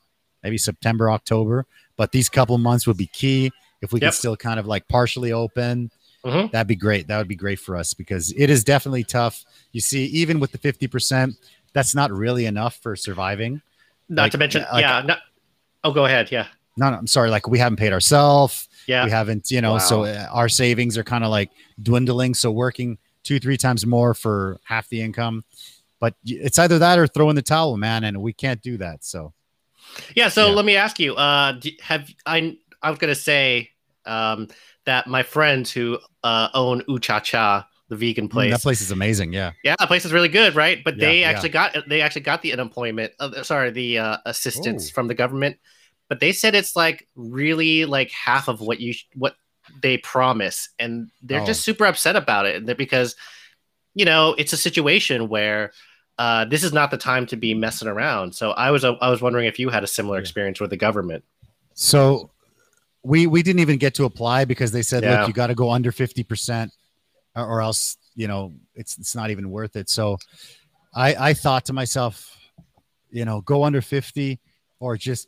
[0.43, 1.65] maybe September, October.
[1.97, 3.51] But these couple months would be key.
[3.81, 4.11] If we Yep.
[4.11, 5.91] could still kind of like partially open,
[6.25, 6.51] Mhm.
[6.51, 7.07] that'd be great.
[7.07, 9.43] That would be great for us because it is definitely tough.
[9.71, 11.37] You see, even with the 50%,
[11.73, 13.61] that's not really enough for surviving.
[14.09, 15.01] Not like- to mention, like- yeah.
[15.01, 15.19] Not,
[15.83, 16.31] oh, go ahead.
[16.31, 17.29] Yeah, No, no, I'm sorry.
[17.29, 18.67] Like we haven't paid ourselves.
[18.87, 19.03] yeah.
[19.05, 20.05] we haven't you know so Wow.
[20.05, 21.49] uh, our savings are kind of like
[21.81, 25.43] dwindling so working two three times more for half the income
[25.99, 29.03] but it's either that or throw in the towel man and we can't do that
[29.03, 29.33] so
[30.15, 30.27] Yeah.
[30.29, 30.53] So Yeah.
[30.53, 31.15] let me ask you.
[31.15, 32.57] Uh, have I?
[32.83, 33.71] I was gonna say
[34.05, 34.49] um,
[34.85, 38.91] that my friends who uh, own Ucha Cha, the vegan Mm, place, that place is
[38.91, 40.83] amazing yeah yeah, that place is really good, right?
[40.83, 41.29] But Yeah, they yeah.
[41.29, 43.13] actually got they actually got the unemployment.
[43.19, 44.93] Uh, sorry, the uh, assistance Oh.
[44.93, 45.57] from the government.
[46.09, 49.35] But they said it's like really like half of what you sh- what
[49.81, 51.45] they promise, and they're Oh.
[51.45, 52.55] just super upset about it.
[52.57, 53.15] And because
[53.95, 55.71] you know it's a situation where.
[56.17, 58.33] Uh, this is not the time to be messing around.
[58.33, 60.21] So I was I was wondering if you had a similar Yeah.
[60.21, 61.25] experience with the government.
[61.73, 62.29] so
[63.05, 65.19] we we didn't even get to apply because they said Yeah.
[65.19, 66.69] look you got to go under 50%
[67.35, 70.17] or, or else you know it's it's not even worth it so
[70.95, 72.35] i i thought to myself
[73.11, 74.39] you know go under 50
[74.79, 75.27] or just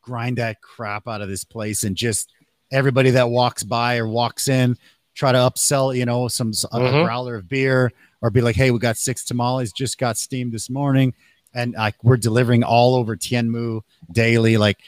[0.00, 2.32] grind that crap out of this place and just
[2.72, 4.76] everybody that walks by or walks in
[5.14, 7.04] try to upsell you know some a Mhm.
[7.04, 10.68] growler of beer or be like hey we got six tamales just got steamed this
[10.70, 11.12] morning
[11.54, 13.80] and like we're delivering all over tianmu
[14.10, 14.78] daily like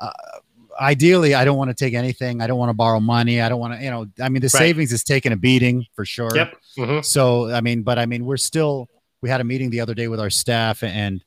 [0.00, 0.10] uh,
[0.80, 3.60] ideally i don't want to take anything i don't want to borrow money i don't
[3.60, 4.58] want to you know i mean the Right.
[4.60, 6.54] savings is taking a beating for sure Yep.
[6.78, 7.04] Mhm.
[7.04, 8.88] so I mean, but I mean, we're still.
[9.22, 11.24] We had a meeting the other day with our staff, and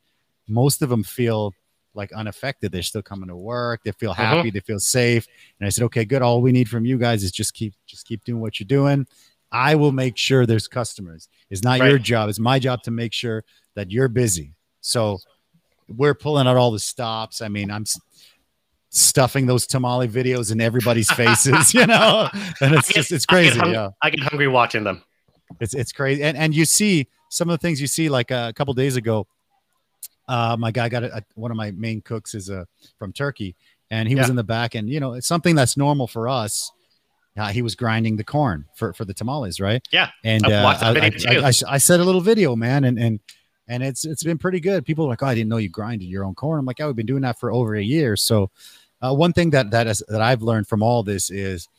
[0.47, 1.53] most of them feel
[1.95, 2.71] like unaffected.
[2.71, 3.81] They're still coming to work.
[3.83, 4.51] They feel happy.
[4.51, 5.25] They feel safe.
[5.59, 6.21] And I said, okay, good.
[6.21, 9.07] All we need from you guys is just keep just keep doing what you're doing.
[9.51, 11.27] I will make sure there's customers.
[11.49, 12.29] It's not your job.
[12.29, 14.53] It's my job to make sure that you're busy.
[14.81, 15.17] So
[15.87, 17.41] we're pulling out all the stops.
[17.41, 17.85] I mean, I'm
[18.89, 22.27] stuffing those tamale videos in everybody's faces, you know,
[22.61, 23.59] and it's get- just it's I crazy.
[23.59, 25.03] hung- yeah I get hungry watching them.
[25.59, 28.47] it's it's crazy and and you see some of the things you see like uh,
[28.49, 29.27] a couple days ago
[30.27, 32.63] uh my guy got a, a- one of my main cooks is uh
[32.99, 33.55] from turkey
[33.91, 36.71] and he was in the back and you know it's something that's normal for us
[37.37, 40.49] uh, he was grinding the corn for for the tamales right Yeah, and uh,
[40.81, 41.11] I, I.
[41.27, 43.19] I, I, I said a little video man and and
[43.69, 46.09] and it's it's been pretty good people are like oh i didn't know you grinded
[46.09, 48.51] your own corn i'm like oh we've been doing that for over a year so
[49.01, 51.69] uh, one thing that that is that i've learned from all this is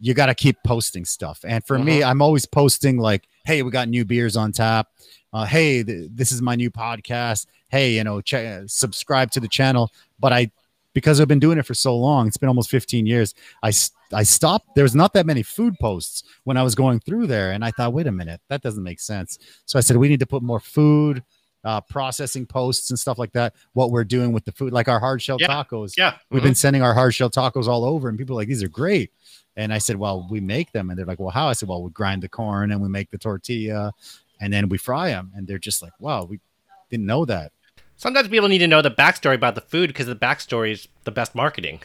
[0.00, 1.44] you got to keep posting stuff.
[1.46, 4.88] And for me, I'm always posting like, "Hey, we got new beers on tap.
[5.32, 7.46] Uh, hey, th- this is my new podcast.
[7.68, 10.50] Hey, you know, check, subscribe to the channel." But I,
[10.92, 13.34] because I've been doing it for so long, it's been almost 15 years.
[13.62, 13.72] I,
[14.12, 14.74] I stopped.
[14.74, 17.70] There was not that many food posts when I was going through there, and I
[17.70, 19.38] thought, wait a minute, that doesn't make sense.
[19.66, 21.22] So I said, we need to put more food.
[21.62, 23.52] Uh, processing posts and stuff like that.
[23.74, 25.48] What we're doing with the food, like our hard shell Yeah.
[25.48, 28.48] tacos, Yeah, we've been sending our hard shell tacos all over, and people are like,
[28.48, 29.10] these are great.
[29.56, 30.88] And I said, well, we make them.
[30.88, 31.48] And they're like, well, how?
[31.48, 33.92] I said, well, we grind the corn and we make the tortilla
[34.40, 35.32] and then we fry them.
[35.36, 36.40] And they're just like, wow, we
[36.88, 37.52] didn't know that.
[38.00, 41.10] Sometimes people need to know the backstory about the food because the backstory is the
[41.10, 41.82] best marketing.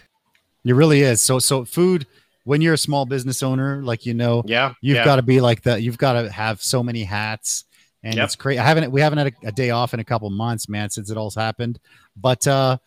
[0.64, 1.22] It really is.
[1.22, 2.08] So, so food,
[2.46, 5.04] when you're a small business owner, like, you know, Yeah, you've yeah.
[5.04, 5.82] got to be like that.
[5.82, 7.66] You've got to have so many hats.
[8.02, 8.24] And Yep.
[8.24, 8.60] it's crazy.
[8.60, 11.10] I haven't, we haven't had a, a day off in a couple months, man, since
[11.10, 11.80] it all happened.
[12.16, 12.78] But, uh,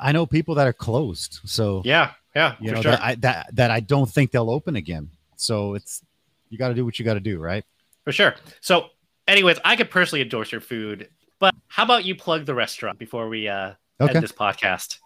[0.00, 1.40] I know people that are closed.
[1.46, 2.90] So, yeah, yeah, you for know sure.
[2.92, 5.10] that I that that I don't think they'll open again.
[5.36, 6.02] So it's
[6.50, 7.64] you got to do what you got to do, right?
[8.04, 8.34] for sure.
[8.60, 8.90] So,
[9.26, 11.08] anyways, I could personally endorse your food,
[11.42, 14.14] but how about you plug the restaurant before we uh, Okay.
[14.14, 14.98] end this podcast?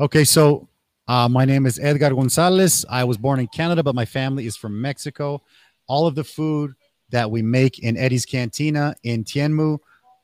[0.00, 0.66] Okay, so
[1.08, 2.86] uh, my name is Edgar Gonzalez.
[2.88, 5.42] I was born in Canada, but my family is from Mexico.
[5.86, 6.72] All of the food
[7.10, 9.78] that we make in Eddy's Cantina in Tianmu,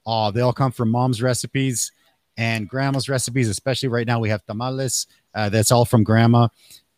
[0.07, 1.93] uh, they all come from mom's recipes.
[2.37, 4.19] and grandma's recipes, especially right now.
[4.19, 5.07] We have tamales.
[5.35, 6.49] Uh, that's all from grandma.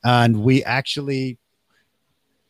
[0.04, 1.36] And we actually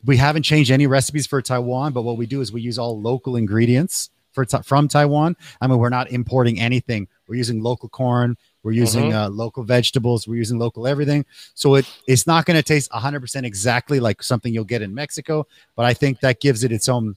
[0.05, 3.01] we haven't changed any recipes for Taiwan, but what we do is we use all
[3.01, 4.09] local ingredients
[4.45, 5.35] for from Taiwan.
[5.61, 7.07] I mean, we're not importing anything.
[7.27, 8.37] We're using local corn.
[8.63, 10.27] We're using uh, local vegetables.
[10.27, 11.25] We're using local everything.
[11.55, 15.47] So it it's not going to taste 100% exactly like something you'll get in Mexico,
[15.75, 17.15] but I think that gives it its own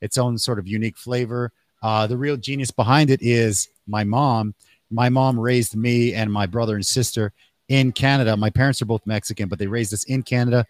[0.00, 1.52] its own sort of unique flavor.
[1.82, 4.54] Uh, the real genius behind it is my mom.
[4.90, 7.32] My mom raised me and my brother and sister
[7.68, 8.36] in Canada.
[8.36, 10.66] My parents are both Mexican, but they raised us in Canada,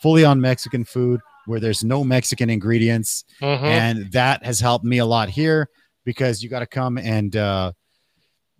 [0.00, 3.62] fully on Mexican food where there's no Mexican ingredients, Mhm.
[3.62, 5.68] and that has helped me a lot here
[6.04, 7.72] because you got to come and uh,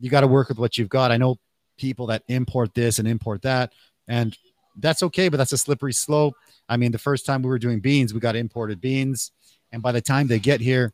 [0.00, 1.10] you got to work with what you've got.
[1.12, 1.36] I know
[1.78, 3.72] people that import this and import that,
[4.08, 4.36] and
[4.78, 6.34] that's okay, but that's a slippery slope.
[6.68, 9.32] I mean, the first time we were doing beans, we got imported beans,
[9.70, 10.92] and by the time they get here,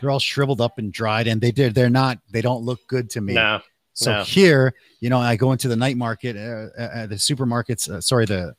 [0.00, 1.74] they're all shriveled up and dried, and they did.
[1.74, 2.18] They're not.
[2.30, 3.34] They don't look good to me.
[3.34, 3.60] No.
[3.92, 4.24] So No.
[4.24, 7.88] here, you know, I go into the night market, uh, uh, uh, the supermarkets.
[7.88, 8.54] Uh, sorry, the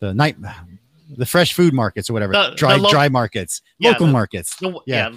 [0.00, 0.36] the night,
[1.16, 4.12] the fresh food markets or whatever, The- dry the lo- dry markets, Yeah, local the-
[4.12, 4.56] markets.
[4.60, 4.70] Yeah.
[4.86, 5.10] yeah.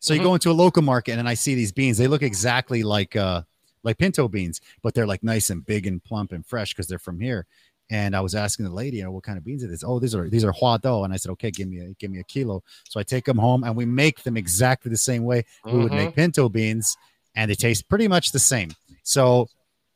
[0.00, 1.96] So you go into a local market and I see these beans.
[1.96, 3.42] They look exactly like uh
[3.84, 6.98] like pinto beans, but they're like nice and big and plump and fresh because they're
[6.98, 7.46] from here.
[7.90, 9.84] And I was asking the lady, you know, what kind of beans it is.
[9.84, 11.04] Oh, these are these are huadou.
[11.04, 12.62] And I said, okay, give me a give me a kilo.
[12.88, 15.92] So I take them home and we make them exactly the same way we would
[15.92, 15.96] Mhm.
[16.06, 16.96] make pinto beans,
[17.34, 18.70] and they taste pretty much the same.
[19.02, 19.48] So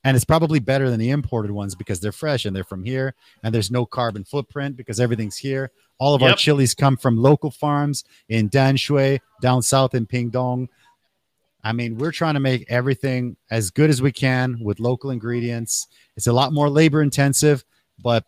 [0.09, 3.15] and it's probably better than the imported ones because they're fresh and they're from here
[3.43, 5.71] and there's no carbon footprint because everything's here.
[5.99, 10.69] All of our chilies come from local farms in Danshui, down south in Pingdong.
[11.63, 15.89] I mean, we're trying to make everything as good as we can with local ingredients.
[16.17, 17.63] It's a lot more labor intensive,
[18.03, 18.25] but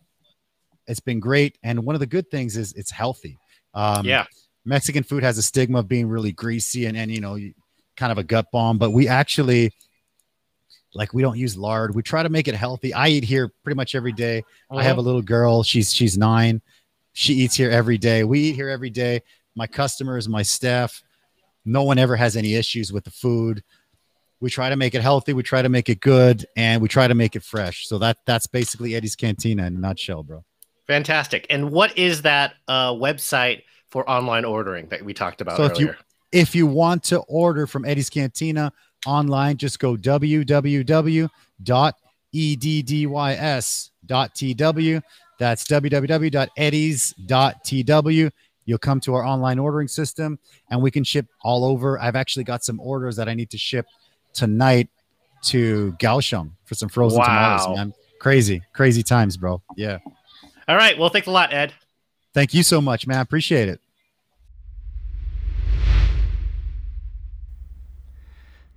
[0.85, 1.57] it's been great.
[1.63, 3.39] And one of the good things is it's healthy.
[3.73, 4.25] Um, yeah.
[4.65, 7.39] Mexican food has a stigma of being really greasy and, and you know,
[7.97, 9.71] kind of a gut bomb, but we actually
[10.93, 11.95] like we don't use lard.
[11.95, 12.93] We try to make it healthy.
[12.93, 14.43] I eat here pretty much every day.
[14.69, 15.63] I have a little girl.
[15.63, 16.61] She's she's nine.
[17.13, 18.23] She eats here every day.
[18.23, 19.21] We eat here every day.
[19.55, 21.03] My customers, my staff,
[21.65, 23.63] no one ever has any issues with the food.
[24.39, 25.33] We try to make it healthy.
[25.33, 27.87] We try to make it good, and we try to make it fresh.
[27.87, 30.43] So that that's basically Eddy's Cantina in a nutshell, bro.
[30.87, 31.45] Fantastic.
[31.49, 35.79] And what is that uh, website for online ordering that we talked about So if
[35.79, 35.97] you- earlier?
[36.31, 38.71] If you want to order from Eddy's Cantina
[39.05, 41.29] online, just go www.eddys.tw.
[45.39, 48.31] That's www.eddys.tw.
[48.65, 50.37] You'll come to our online ordering system
[50.69, 51.99] and we can ship all over.
[51.99, 53.87] I've actually got some orders that I need to ship
[54.33, 54.87] tonight
[55.45, 57.57] to Kaohsiung for some frozen Wow.
[57.57, 57.93] tamales, man.
[58.19, 59.61] Crazy, crazy times, bro.
[59.75, 59.97] Yeah.
[60.67, 60.97] All right.
[60.97, 61.73] Well, thanks a lot, Ed.
[62.33, 63.19] Thank you so much, man.
[63.19, 63.81] Appreciate it.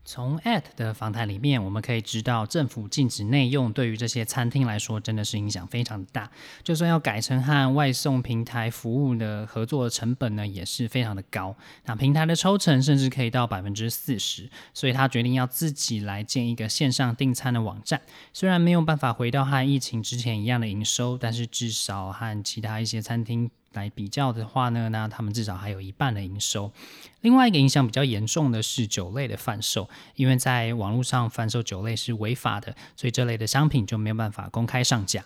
[0.05, 6.31] 从 at 的访谈里面，我们可以知道，政府禁止内用对于这些餐厅来说，真的是影响非常的大。
[6.62, 11.57] 就算要改成和外送平台服务的合作成本呢，也是非常的高。
[11.87, 18.03] 那平台的抽成甚至可以到百分之四十，所以他决定要自己来建一个线上订餐的网站。
[18.33, 26.73] 虽然没有办法回到和疫情之前一样的营收，但是至少和其他一些餐厅来比较的话呢，那他们至少还有一半的营收。
[27.21, 35.25] 另外一个影响比较严重的是酒类的贩售，因为在网络上贩售酒类是违法的，所以这类的商品就没有办法公开上架。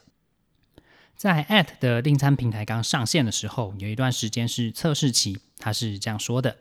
[1.17, 6.59] 在 at 的订餐平台刚上线的时候，有一段时间是测试期，他是这样说的。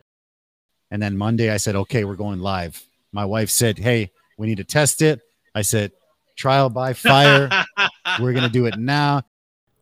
[0.90, 2.82] And then Monday, I said, okay, we're going live.
[3.12, 5.20] My wife said, hey, we need to test it.
[5.54, 5.92] I said,
[6.36, 7.50] trial by fire.
[8.20, 9.22] we're to do it now.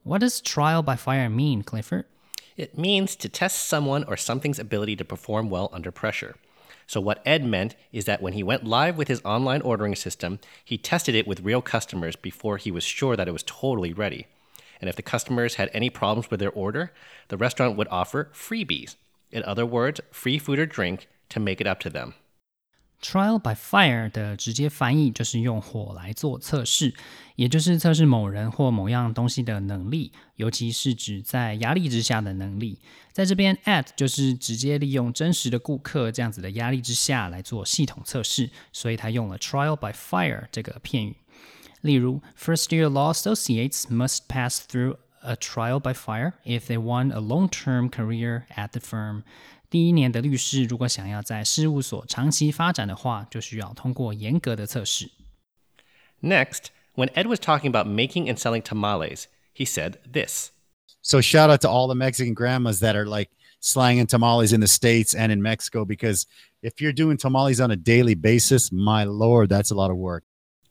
[0.06, 2.06] What does trial by fire mean, Clifford?
[2.58, 6.36] It means to test someone or something's ability to perform well under pressure.
[6.86, 10.38] So, what Ed meant is that when he went live with his online ordering system,
[10.64, 14.28] he tested it with real customers before he was sure that it was totally ready.
[14.80, 16.92] And if the customers had any problems with their order,
[17.30, 18.98] the restaurant would offer freebies.
[19.32, 22.14] In other words, free food or drink to make it up to them.
[23.02, 26.96] Trial by fire 的直接翻译就是用火来做测试，
[27.36, 32.80] 也就是测试某人或某样东西的能力，尤其是指在压力之下的能力。
[33.12, 41.18] 在这边，Ed 就是直接利用真实的顾客这样子的压力之下来做系统测试，所以他用了 trial by fire 这个片语。
[41.82, 47.90] 例如，First year law associates must pass through a trial by fire if they want a long-term
[47.90, 49.22] career at the firm.
[49.69, 55.11] 第一年的律师如果想要在事务所长期发展的话，就需要通过严格的测试。
[56.21, 59.25] Next, when Ed was talking about making and selling tamales,
[59.55, 60.51] he said this.
[61.03, 63.31] So shout out to all the Mexican grandmas that are like
[63.61, 66.27] slanging tamales in the States and in Mexico because
[66.63, 70.25] if you're doing tamales on a daily basis, my lord, that's a lot of work.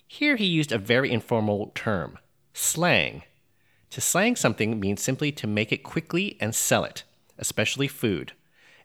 [0.08, 2.20] Here he used a very informal term,
[2.54, 3.24] slang.
[3.92, 7.04] To slang something means simply to make it quickly and sell it,
[7.40, 8.34] especially food.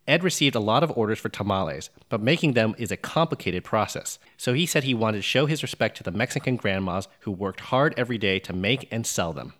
[0.09, 4.17] Ed received a lot of orders for tamales, but making them is a complicated process.
[4.37, 7.59] So he said he wanted to show his respect to the Mexican grandmas who worked
[7.59, 9.53] hard every day to make and sell them.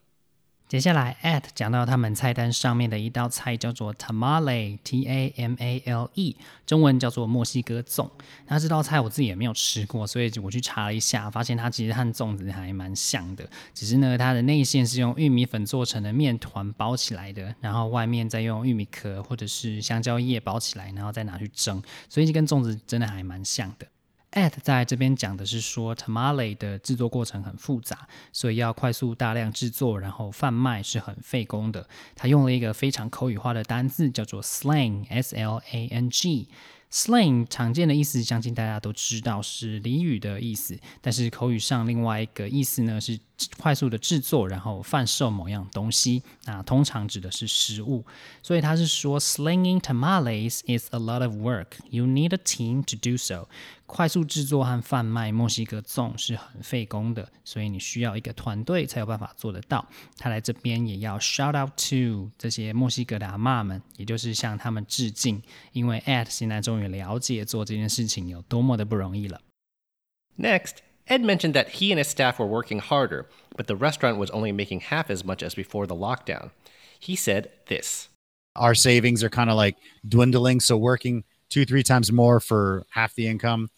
[0.70, 6.36] 接下来，at 讲到他们菜单上面的一道菜叫做 tamale，t a m a l e，
[6.68, 8.08] 中文叫做墨西哥粽。
[8.46, 23.88] 那这道菜我自己也没有吃过，所以我去查了一下，发现它其实和粽子还蛮像的，只是呢，它的内馅是用玉米粉做成的面团包起来的，然后外面再用玉米壳或者是香蕉叶包起来，然后再拿去蒸，所以就跟粽子真的还蛮像的。
[24.32, 31.88] At 在这边讲的是说，tamale 的制作过程很复杂，所以要快速大量制作，然后贩卖是很费工的。
[32.16, 36.48] 他用了一个非常口语化的单字，叫做 slang，s l a n g。
[36.92, 43.20] slang 常见的意思，相信大家都知道是俚语的意思，但是口语上另外一个意思呢是
[43.58, 46.24] 快速的制作，然后贩售某样东西。
[46.46, 48.06] 那通常指的是食物，
[48.42, 51.68] 所以他是说，slinging tamales is a lot of work.
[51.90, 53.48] You need a team to do so.
[53.86, 59.88] 快速制作和贩卖墨西哥粽是很费工的，所以你需要一个团队才有办法做得到。
[60.18, 69.42] 他来这边也要 shout out to 这些墨西哥的阿妈们，也就是向他们致敬，因为 at 现在终于了解做这件事情有多么的不容易了。
[70.38, 70.76] Next,
[71.10, 74.52] Ed mentioned that he and his staff were working harder, but the restaurant was only
[74.52, 76.52] making half as much as before the lockdown.
[77.00, 78.10] He said this
[78.56, 79.76] Our savings are kind of like
[80.08, 83.70] dwindling, so working two, three times more for half the income.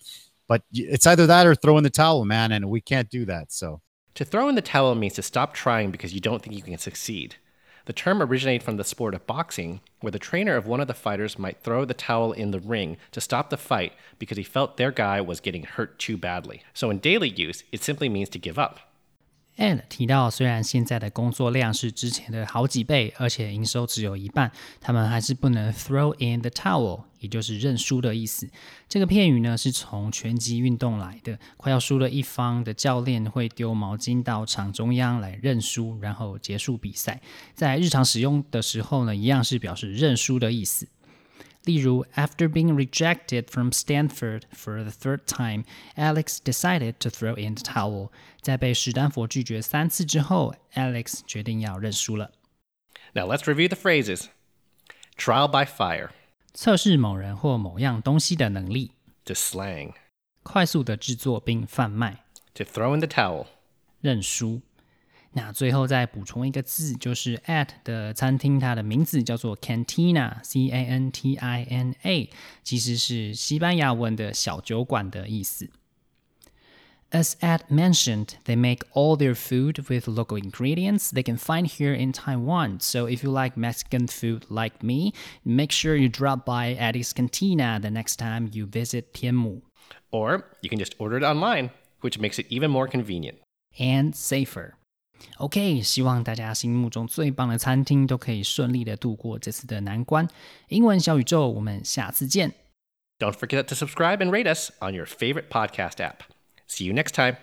[0.48, 3.54] But it's either that or throw in the towel, man, and we can't do that.
[3.54, 3.82] So
[4.16, 6.78] to throw in the towel means to stop trying because you don't think you can
[6.78, 7.36] succeed.
[7.86, 10.94] The term originated from the sport of boxing, where the trainer of one of the
[10.94, 14.78] fighters might throw the towel in the ring to stop the fight because he felt
[14.78, 16.64] their guy was getting hurt too badly.
[16.74, 18.91] So in daily use, it simply means to give up.
[19.62, 28.50] And 提到，虽然现在的工作量是之前的好几倍，而且营收只有一半，他们还是不能 throw in the towel，也就是认输的意思。
[28.90, 37.22] 这个片语呢是从拳击运动来的，快要输了一方的教练会丢毛巾到场中央来认输，然后结束比赛。
[37.54, 40.88] 在日常使用的时候呢，一样是表示认输的意思。
[41.65, 45.65] 例如，After being rejected from Stanford for the third time,
[45.97, 48.11] Alex decided to throw in the towel.
[48.41, 52.31] 在被史丹佛拒绝三次之后，Alex 决定要认输了。
[53.15, 54.27] Now let's review the phrases.
[55.17, 56.11] Trial by fire.
[56.55, 58.93] 测试某人或某样东西的能力。
[59.25, 59.95] To slang.
[60.43, 62.25] 快速的制作并贩卖。
[62.55, 63.47] To throw in the towel.
[64.01, 64.61] 认输。
[65.34, 72.30] 那最后再补充一个字，就是 Ed 的餐厅，它的名字叫做 cantina，c a n t i n a，
[72.64, 75.70] 其实是西班牙文的小酒馆的意思。
[77.12, 82.14] As Ed mentioned, they make all their food with local ingredients they can find here in
[82.14, 82.80] Taiwan.
[82.80, 85.14] So if you like Mexican food like me,
[85.44, 89.62] make sure you drop by Eddy's Cantina the next time you visit Tianmu.
[90.12, 93.40] Or you can just order it online, which makes it even more convenient
[93.78, 94.76] and safer.
[95.39, 100.27] OK，希望大家心目中最棒的餐厅都可以顺利的度过这次的难关。
[100.69, 102.55] 英文小宇宙，我们下次见。
[103.19, 106.21] Don't forget to subscribe and rate us on your favorite podcast app.
[106.69, 107.37] See you next time.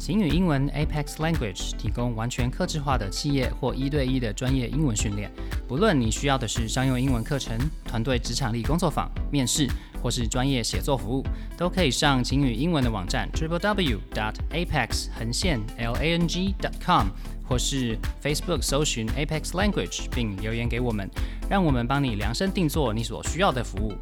[0.00, 5.30] 晴雨英文 Apex Language 提供完全客制化的企业或一对一的专业英文训练。
[5.68, 9.68] 不论你需要的是商用英文课程、团队职场力工作坊、面试，
[10.02, 11.22] 或是专业写作服务，
[11.54, 17.08] 都可以上晴雨英文的网站 triple w dot apex 横线 l a n g dot com，
[17.46, 21.10] 或是 Facebook 搜寻 Apex Language 并留言给我们，
[21.50, 23.92] 让我们帮你量身定做你所需要的服务，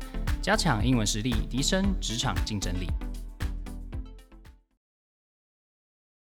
[0.40, 2.86] 加强英文实力，提升职场竞争力。